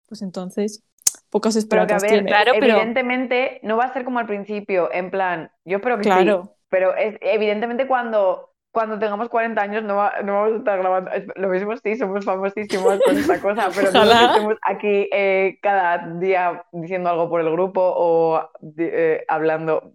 [0.07, 0.83] pues entonces
[1.31, 2.25] pocas Pero que a esperanzas ver.
[2.27, 6.05] Claro, pero- evidentemente no va a ser como al principio, en plan, yo espero que
[6.05, 6.55] sí, Claro.
[6.69, 11.11] pero es, evidentemente cuando, cuando tengamos 40 años no, va- no vamos a estar grabando,
[11.37, 16.65] lo mismo sí, somos famosísimos con esta cosa, pero no estemos aquí eh, cada día
[16.73, 18.49] diciendo algo por el grupo o
[18.79, 19.93] eh, hablando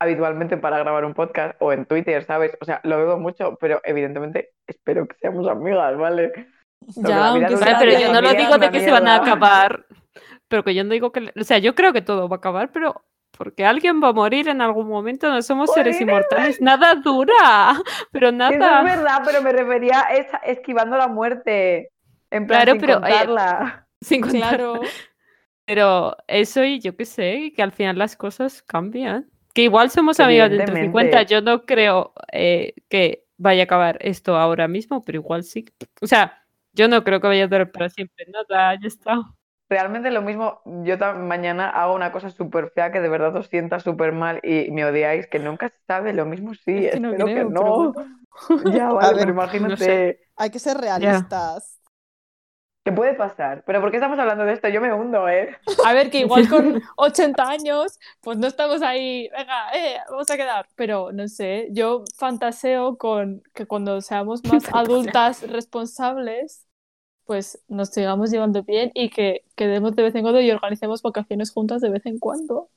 [0.00, 2.56] habitualmente para grabar un podcast o en Twitter, ¿sabes?
[2.60, 6.32] O sea, lo veo mucho, pero evidentemente espero que seamos amigas, ¿vale?
[6.96, 9.86] Ya, aunque sea Vale, pero yo no lo digo de que se van a acabar.
[10.48, 11.32] Pero que yo no digo que.
[11.38, 13.04] O sea, yo creo que todo va a acabar, pero.
[13.36, 16.08] Porque alguien va a morir en algún momento, no somos seres Morir.
[16.08, 17.74] inmortales, nada dura,
[18.12, 18.82] pero Eso es nada.
[18.84, 20.12] verdad, pero me refería a
[20.44, 21.90] esquivando la muerte.
[22.30, 23.86] En plan, Claro, sin pero, eh, contarla.
[24.00, 24.80] Sin contar- Claro,
[25.64, 29.28] Pero eso y yo qué sé, que al final las cosas cambian.
[29.52, 31.34] Que igual somos amigas dentro de 50, Evidentemente.
[31.34, 35.64] yo no creo eh, que vaya a acabar esto ahora mismo, pero igual sí.
[36.00, 36.43] O sea,
[36.74, 39.22] yo no creo que vaya a durar para siempre, nada, ya está.
[39.68, 43.80] Realmente lo mismo, yo mañana hago una cosa súper fea que de verdad os sienta
[43.80, 47.08] súper mal y me odiáis, que nunca se sabe, lo mismo sí, Es que no
[47.10, 47.94] espero creo, que no.
[48.74, 49.76] Ya, vale, ver, pero no imagínate.
[49.76, 50.20] sé.
[50.36, 51.80] Hay que ser realistas.
[52.84, 53.64] ¿Qué puede pasar?
[53.66, 54.68] ¿Pero por qué estamos hablando de esto?
[54.68, 55.56] Yo me hundo, ¿eh?
[55.86, 60.36] A ver, que igual con 80 años, pues no estamos ahí, venga, eh, vamos a
[60.36, 60.68] quedar.
[60.76, 66.66] Pero no sé, yo fantaseo con que cuando seamos más adultas responsables,
[67.24, 71.52] pues nos sigamos llevando bien y que quedemos de vez en cuando y organicemos vacaciones
[71.52, 72.68] juntas de vez en cuando.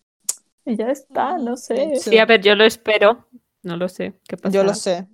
[0.64, 1.98] Y ya está, no sé.
[1.98, 2.12] Sí.
[2.12, 3.28] Sí, a ver, yo lo espero.
[3.62, 4.14] No lo sé.
[4.26, 4.54] ¿Qué pasa?
[4.54, 5.06] Yo lo sé.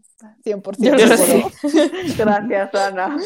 [0.43, 0.75] 100%.
[0.79, 1.51] Yo lo seguro.
[1.61, 2.15] sé.
[2.17, 3.17] Gracias, Ana.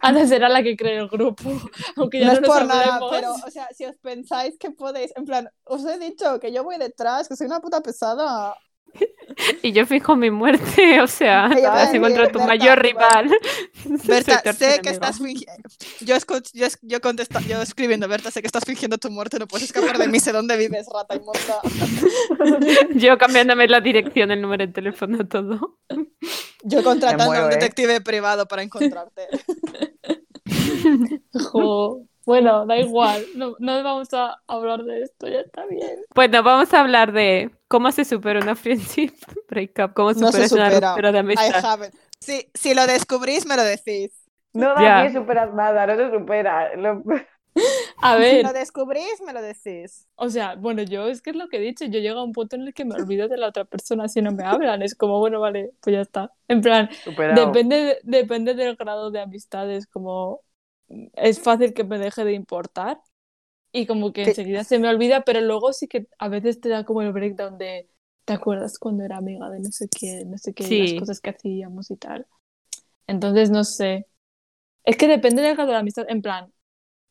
[0.00, 1.44] Ana será la que cree el grupo,
[1.96, 5.12] aunque ya No no, es por nada, pero, o sea, si os pensáis que podéis,
[5.16, 8.54] en plan, os he dicho que yo voy detrás, que soy una puta pesada.
[9.62, 12.00] Y yo fijo mi muerte, o sea, contra decir,
[12.32, 13.30] tu Berta, mayor rival.
[14.04, 15.68] Berta, sé que estás fingiendo.
[16.00, 16.16] Yo,
[16.52, 19.98] yo, es- yo, yo escribiendo, Berta, sé que estás fingiendo tu muerte, no puedes escapar
[19.98, 21.60] de mí, sé dónde vives, rata inmunda.
[22.94, 25.78] Yo cambiándome la dirección, el número de teléfono, todo.
[26.64, 27.56] Yo contratando muero, a un ¿eh?
[27.56, 29.28] detective privado para encontrarte.
[31.52, 36.00] Jo, Bueno, da igual, no, no vamos a hablar de esto, ya está bien.
[36.14, 39.12] Bueno, vamos a hablar de cómo se supera una friendship
[39.48, 40.92] breakup, cómo No se superas una supera.
[40.92, 41.66] ruptura de amistad.
[42.20, 44.12] Si, si lo descubrís, me lo decís.
[44.54, 44.94] No da Ya.
[44.94, 46.74] pie superar nada, no se supera.
[46.76, 47.02] Lo-
[48.00, 50.06] A Si ver, lo descubrís, me lo decís.
[50.16, 52.32] o sea, bueno, yo es que es lo que he dicho, yo llego a un
[52.32, 54.94] punto en el que me olvido de la otra persona si no me hablan, es
[54.94, 56.32] como, bueno, vale, pues ya está.
[56.48, 57.62] En plan, Superado.
[57.62, 60.42] depende, depende del grado de amistades, como
[61.14, 63.00] es fácil que me deje de importar
[63.72, 66.84] y como que enseguida se me olvida, pero luego sí que a veces te da
[66.84, 67.88] como el breakdown de,
[68.24, 70.92] ¿te acuerdas cuando era amiga de no sé qué, no sé qué, Sí.
[70.92, 72.26] las cosas que hacíamos y tal?
[73.06, 74.06] Entonces, no sé.
[74.84, 76.52] Es que depende del grado de la amistad, en plan,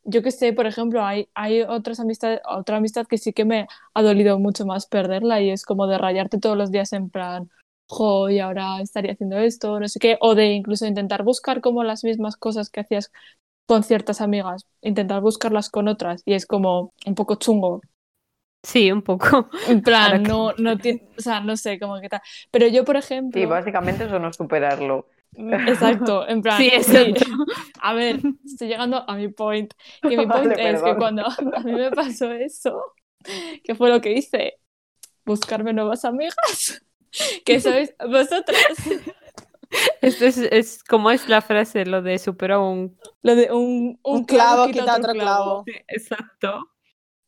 [0.03, 3.68] yo que sé, por ejemplo, hay, hay otras amistades, otra amistad que sí que me
[3.93, 7.49] ha dolido mucho más perderla y es como de rayarte todos los días en plan,
[7.88, 11.84] jo, y ahora estaría haciendo esto, no sé qué, o de incluso intentar buscar como
[11.84, 13.12] las mismas cosas que hacías
[13.72, 17.82] con ciertas amigas, intentar buscarlas con otras y es como un poco chungo.
[18.63, 19.49] Sí, un poco.
[19.65, 22.22] En plan, que- no, no tiene, o sea, no sé, como que tal.
[22.51, 25.07] Pero yo, por ejemplo, Sí, básicamente eso no es superarlo.
[25.65, 27.26] exacto, en plan, Sí, sí, exacto.
[27.80, 29.74] a ver, estoy llegando a mi point.
[30.07, 30.97] Que mi Vale, point es que perdón.
[30.97, 31.24] cuando
[31.55, 32.95] a mí me pasó eso,
[33.63, 34.55] ¿qué fue lo que hice?
[35.26, 36.84] Buscarme nuevas amigas.
[37.45, 38.95] Que sois vosotras.
[40.01, 42.97] Esto es, es como es la frase, lo de supera un...
[43.24, 45.63] Lo de un, un, Un clavo quita otro clavo.
[45.65, 46.69] Sí, exacto.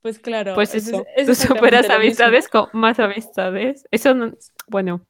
[0.01, 0.53] Pues claro.
[0.55, 1.95] Pues es- eso, es tú superas mismo.
[1.95, 3.85] amistades con más amistades.
[3.91, 4.33] Eso no...
[4.67, 5.05] Bueno,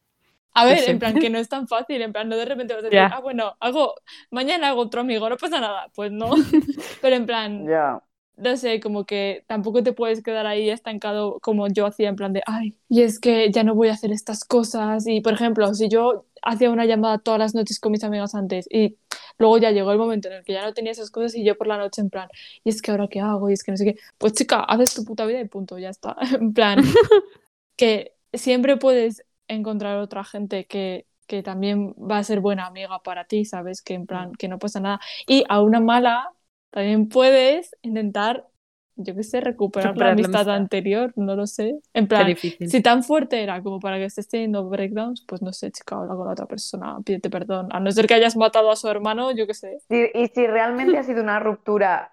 [0.53, 0.91] A ver, sé.
[0.91, 3.07] en plan, que no es tan fácil, en plan, no de repente vas a decir,
[3.07, 3.07] Ya.
[3.09, 3.95] ah, bueno, hago,
[4.29, 5.87] mañana hago otro amigo, no pasa nada.
[5.95, 6.29] Pues no.
[7.01, 8.01] Pero en plan, Ya.
[8.37, 12.33] no sé, como que tampoco te puedes quedar ahí estancado como yo hacía, en plan
[12.33, 15.07] de, ay, y es que ya no voy a hacer estas cosas.
[15.07, 18.67] Y, por ejemplo, si yo hacía una llamada todas las noches con mis amigas antes
[18.69, 18.97] y
[19.37, 21.57] Luego ya llegó el momento en el que ya no tenía esas cosas y yo
[21.57, 22.29] por la noche en plan,
[22.63, 23.95] y es que ahora qué hago, y es que no sé qué.
[24.17, 26.15] Pues chica, haces tu puta vida y punto, ya está.
[26.39, 26.79] En plan,
[27.77, 33.25] que siempre puedes encontrar otra gente que, que también va a ser buena amiga para
[33.25, 33.81] ti, ¿sabes?
[33.81, 34.99] Que en plan, que no pasa nada.
[35.27, 36.33] Y a una mala
[36.69, 38.47] también puedes intentar,
[38.95, 40.55] yo qué sé, recuperar la Recuperar la amistad, amistad.
[40.55, 41.79] anterior, no lo sé.
[41.93, 42.67] En plan, difícil.
[42.69, 46.15] si tan fuerte era como para que estés teniendo breakdowns, pues no sé, chica, habla
[46.15, 47.69] con la otra persona, pídete perdón.
[47.71, 49.77] A no ser que hayas matado a su hermano, yo qué sé.
[49.89, 52.11] Y si realmente ha sido una ruptura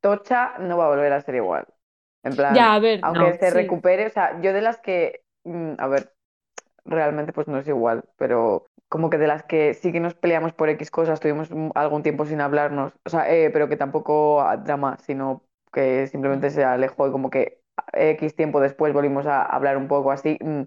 [0.00, 1.66] tocha, no va a volver a ser igual.
[2.22, 3.54] En plan, Ya, a ver, aunque no, se sí.
[3.54, 6.12] recupere, o sea, yo de las que, mm, a ver,
[6.84, 10.52] realmente pues no es igual, pero como que de las que sí que nos peleamos
[10.52, 14.56] por X cosas, tuvimos algún tiempo sin hablarnos, o sea, eh, pero que tampoco a
[14.58, 15.42] drama, sino
[15.76, 17.60] que simplemente se alejó y como que
[17.94, 20.62] X tiempo después volvimos a hablar un poco así, mm,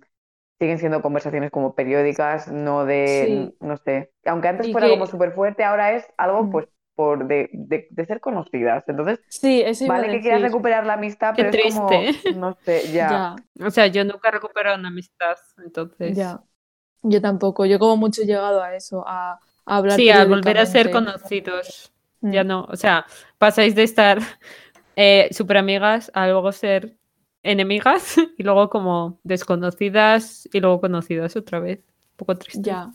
[0.60, 3.55] siguen siendo conversaciones como periódicas, no de, Sí.
[3.62, 6.51] no sé, aunque antes fuera que- como súper fuerte, ahora es algo Mm.
[6.51, 10.93] pues por de, de, de ser conocidas, entonces Sí, eso vale que quieras recuperar la
[10.95, 12.12] amistad, Qué pero es como, triste.
[12.28, 13.10] no sé, ya.
[13.10, 13.36] Ya,
[13.66, 16.18] O sea, yo nunca he recuperado una amistad, entonces.
[16.18, 16.43] ya.
[17.03, 17.66] Yo tampoco.
[17.66, 19.34] Yo como mucho he llegado a eso, a,
[19.66, 21.91] a hablar Sí, a volver a ser conocidos.
[22.22, 22.32] Mm.
[22.34, 23.05] Ya no, o sea,
[23.38, 24.20] pasáis de estar
[25.01, 26.97] eh, súper amigas a luego ser
[27.41, 31.79] enemigas y luego como desconocidas y luego conocidas otra vez.
[31.79, 32.61] Un poco triste.
[32.61, 32.91] Ya.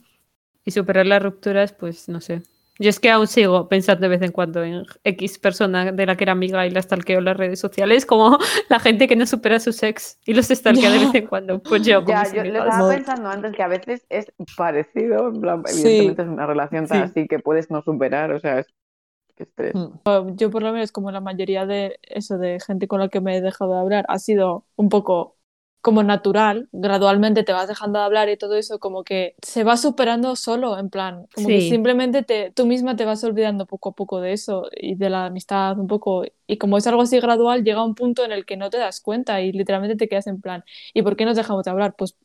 [0.66, 2.42] Y superar las rupturas, pues no sé.
[2.78, 6.14] Yo es que aún sigo pensando de vez en cuando en X persona de la
[6.16, 8.36] que era amiga y la stalkeo en las redes sociales, como
[8.68, 11.62] la gente que no supera su sex y los stalkea de vez en cuando.
[11.62, 15.40] Pues yo con Ya, yo lo estaba pensando antes que a veces es parecido, en
[15.40, 15.80] plan, Sí.
[15.86, 17.11] evidentemente es una relación tan Sí.
[17.11, 18.66] así que puedes no superar, o sea, es
[19.37, 19.74] qué estrés.
[19.74, 20.37] Mm.
[20.37, 23.37] Yo por lo menos como la mayoría de eso de gente con la que me
[23.37, 25.37] he dejado de hablar ha sido un poco
[25.80, 29.76] como natural, gradualmente te vas dejando de hablar y todo eso como que se va
[29.76, 31.68] superando solo, en plan, como que Sí.
[31.68, 35.26] simplemente te, tú misma te vas olvidando poco a poco de eso y de la
[35.26, 38.57] amistad un poco, y como es algo así gradual, llega un punto en el que
[38.57, 40.64] no te das cuenta y literalmente te quedas en plan,
[40.95, 41.95] ¿y por qué nos dejamos de hablar?
[41.99, 42.16] Pues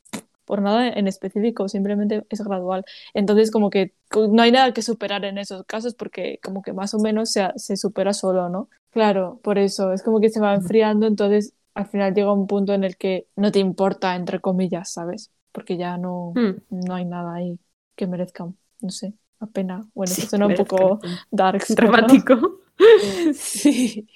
[0.50, 2.84] por nada en específico, simplemente es gradual.
[3.14, 6.96] Entonces como que no hay nada que superar en esos casos porque como que más
[6.96, 8.68] o menos se, se supera solo, ¿no?
[8.90, 12.74] Claro, por eso, es como que se va enfriando, entonces al final llega un punto
[12.74, 15.32] en el que no te importa, entre comillas, ¿sabes?
[15.52, 16.58] Porque ya no, Hmm.
[16.72, 17.60] no hay nada ahí
[17.96, 18.46] que merezca,
[18.82, 19.88] no sé, la pena.
[19.94, 21.64] Bueno, Sí, eso suena un poco dark.
[21.70, 22.62] dramático.
[23.34, 24.08] Sí,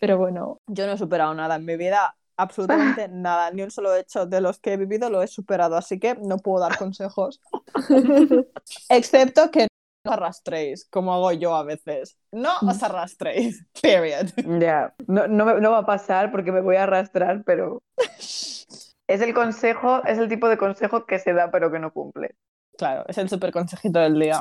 [0.00, 3.94] pero bueno, Yo no he superado nada en mi vida, absolutamente nada, ni un solo
[3.94, 7.40] hecho de los que he vivido lo he superado, así que no puedo dar consejos.
[8.88, 9.66] Excepto que
[10.04, 12.16] no os arrastréis, como hago yo a veces.
[12.32, 14.28] No os arrastréis, period.
[14.60, 17.82] Ya, no, no, me- no va a pasar porque me voy a arrastrar, pero
[18.18, 22.36] es el consejo, es el tipo de consejo que se da pero que no cumple.
[22.78, 24.40] Claro, es el super consejito del día.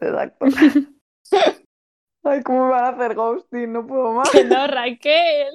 [0.00, 0.46] Exacto.
[2.24, 3.72] Ay, ¿cómo me van a hacer ghosting?
[3.72, 4.30] No puedo más.
[4.30, 5.52] que no, Raquel.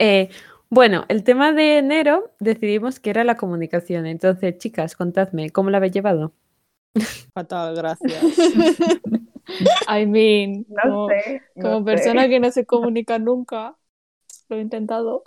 [0.00, 0.30] Eh,
[0.70, 4.06] bueno, el tema de enero decidimos que era la comunicación.
[4.06, 6.32] Entonces, chicas, contadme, ¿cómo la habéis llevado?
[7.34, 8.34] Fatal, gracias.
[9.88, 11.42] I mean, No como, sé.
[11.54, 11.84] no como sé.
[11.84, 13.76] persona que no se comunica nunca,
[14.48, 15.22] lo he intentado.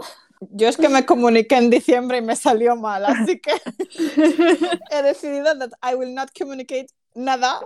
[0.51, 3.51] Yo es que me comuniqué en diciembre y me salió mal, así que
[4.91, 7.61] he decidido that I will not communicate nada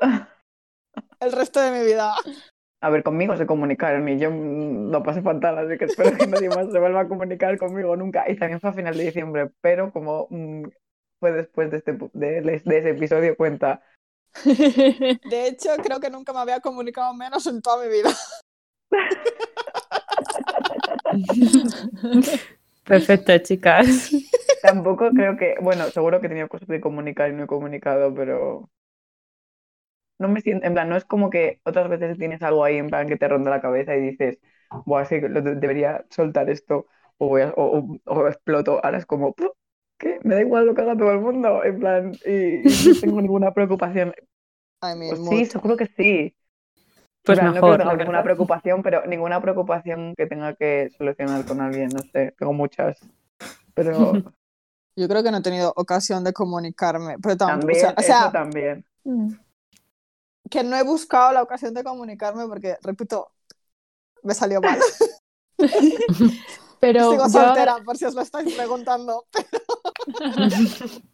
[1.19, 2.15] el resto de mi vida.
[2.79, 6.27] A ver, conmigo se comunicaron y yo mm, lo pasé fatal, así que espero que
[6.27, 8.29] nadie más se vuelva a comunicar conmigo nunca.
[8.29, 10.65] Y también fue a final de diciembre, pero como mm,
[11.19, 13.81] fue después de, este, de ese episodio, cuenta.
[14.45, 18.09] De hecho, creo que nunca me había comunicado menos en toda mi vida.
[22.83, 24.11] Perfecto, chicas.
[24.61, 28.13] Tampoco creo que, bueno, seguro que he tenido cosas de comunicar y no he comunicado,
[28.13, 28.69] pero
[30.19, 32.89] no me siento, en plan, no es como que otras veces tienes algo ahí en
[32.89, 34.39] plan que te ronda la cabeza y dices,
[34.85, 36.87] Buah, sí, que lo de- debería soltar esto
[37.17, 38.83] o, voy a- o, o- o exploto.
[38.83, 39.51] Ahora es como, "Puh,
[39.97, 40.19] ¿qué?
[40.23, 43.21] Me da igual lo que haga todo el mundo, en plan, y, y no tengo
[43.21, 44.13] ninguna preocupación.
[44.81, 46.35] I mean, Pues sí, seguro que sí.
[47.25, 50.89] Pues plan, no mejor, creo la tener ninguna preocupación, pero ninguna preocupación que tenga que
[50.97, 52.99] solucionar con alguien, no sé, tengo muchas.
[53.75, 54.23] Pero
[54.97, 58.29] Yo creo que no he tenido ocasión de comunicarme, pero también, o sea, o eso
[58.29, 58.85] sea, también.
[60.49, 63.31] Que no he buscado la ocasión de comunicarme porque, repito,
[64.23, 64.79] me salió mal.
[66.79, 69.25] Pero Sigo yo soltera, por si os lo estáis preguntando.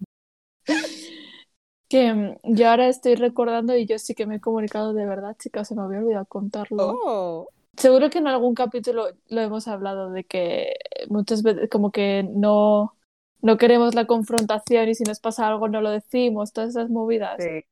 [1.87, 5.35] que mm, yo ahora estoy recordando y yo sí que me he comunicado de verdad,
[5.39, 6.99] chicas, se me había olvidado contarlo.
[7.05, 7.47] Oh.
[7.77, 10.73] seguro que en algún capítulo lo hemos hablado de que
[11.09, 12.95] muchas veces como que no,
[13.41, 17.41] no queremos la confrontación y si nos pasa algo no lo decimos, todas esas movidas.
[17.41, 17.63] Sí.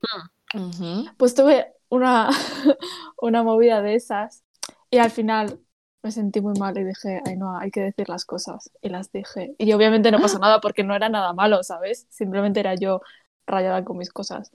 [0.53, 1.05] Ujú.
[1.17, 2.29] Pues tuve una,
[3.21, 4.43] una movida de esas
[4.89, 5.59] y al final
[6.03, 8.71] me sentí muy mal y dije, ay no, hay que decir las cosas.
[8.81, 9.55] Y las dije.
[9.57, 12.07] Y obviamente no pasó nada porque no era nada malo, ¿sabes?
[12.09, 13.01] Simplemente era yo
[13.45, 14.51] rayada con mis cosas.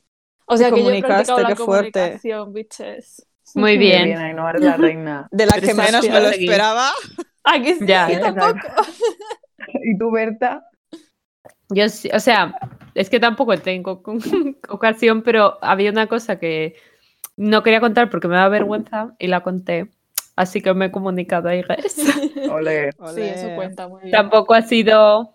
[0.47, 3.26] O sea que yo he practicado la comunicación, bitches.
[3.55, 4.05] Muy bien.
[4.05, 5.28] bien, Ainhoa, eres la reina.
[5.30, 6.90] De la Pero que menos me lo esperaba.
[7.44, 8.68] Aquí sí, Ya, yo tampoco.
[9.84, 10.64] ¿Y tú, Berta?
[11.70, 12.58] Yo sí, o sea,
[12.94, 14.02] es que tampoco tengo
[14.68, 16.76] ocasión, pero había una cosa que
[17.36, 19.90] no quería contar porque me da vergüenza y la conté.
[20.36, 21.96] Así que me he comunicado a Iges.
[22.50, 22.92] Ole.
[22.92, 23.56] Sí, eso Olé.
[23.56, 24.12] cuenta muy bien.
[24.12, 25.34] tampoco ha sido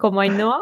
[0.00, 0.60] como Ainhoa,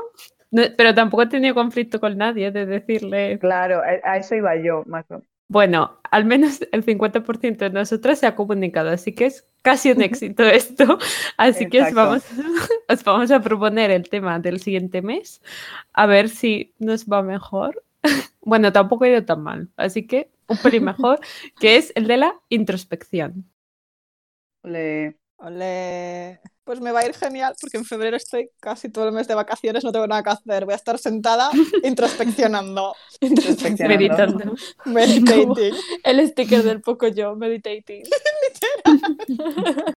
[0.50, 4.84] no, pero tampoco he tenido conflicto con nadie de decirle, Claro, a eso iba yo,
[4.86, 9.46] más o bueno, al menos el 50% de nosotras se ha comunicado, así que es
[9.62, 10.98] casi un éxito esto.
[11.36, 12.24] Así que os vamos,
[12.88, 15.42] os vamos a proponer el tema del siguiente mes,
[15.92, 17.82] a ver si nos va mejor.
[18.46, 21.18] Bueno, tampoco ha ido tan mal, así que un pelín mejor,
[21.58, 23.50] que es el de la introspección.
[24.62, 25.16] Ole.
[25.38, 26.40] Olé.
[26.64, 29.34] Pues me va a ir genial porque en febrero estoy casi todo el mes de
[29.34, 30.64] vacaciones, no tengo nada que hacer.
[30.64, 31.50] Voy a estar sentada
[31.84, 33.94] introspeccionando, Introspeccionando.
[33.96, 34.54] Meditando.
[34.86, 35.74] meditating.
[36.02, 38.04] El sticker del poco yo, meditating.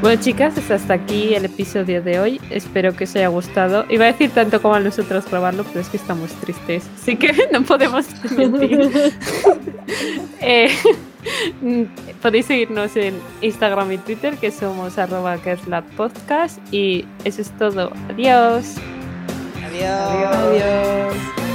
[0.00, 2.40] Bueno, chicas, es hasta aquí el episodio de hoy.
[2.48, 3.84] Espero que os haya gustado.
[3.90, 6.88] Iba a decir tanto como a nosotros grabarlo, pero es que estamos tristes.
[7.00, 8.90] Así que no podemos mentir.
[10.42, 10.70] Eh,
[12.22, 15.36] podéis seguirnos en Instagram y Twitter, que somos arroba
[15.96, 16.58] podcast.
[16.72, 17.92] Y eso es todo.
[18.08, 18.76] Adiós.
[19.66, 19.90] Adiós.
[19.90, 20.36] Adiós.
[20.36, 21.49] Adiós.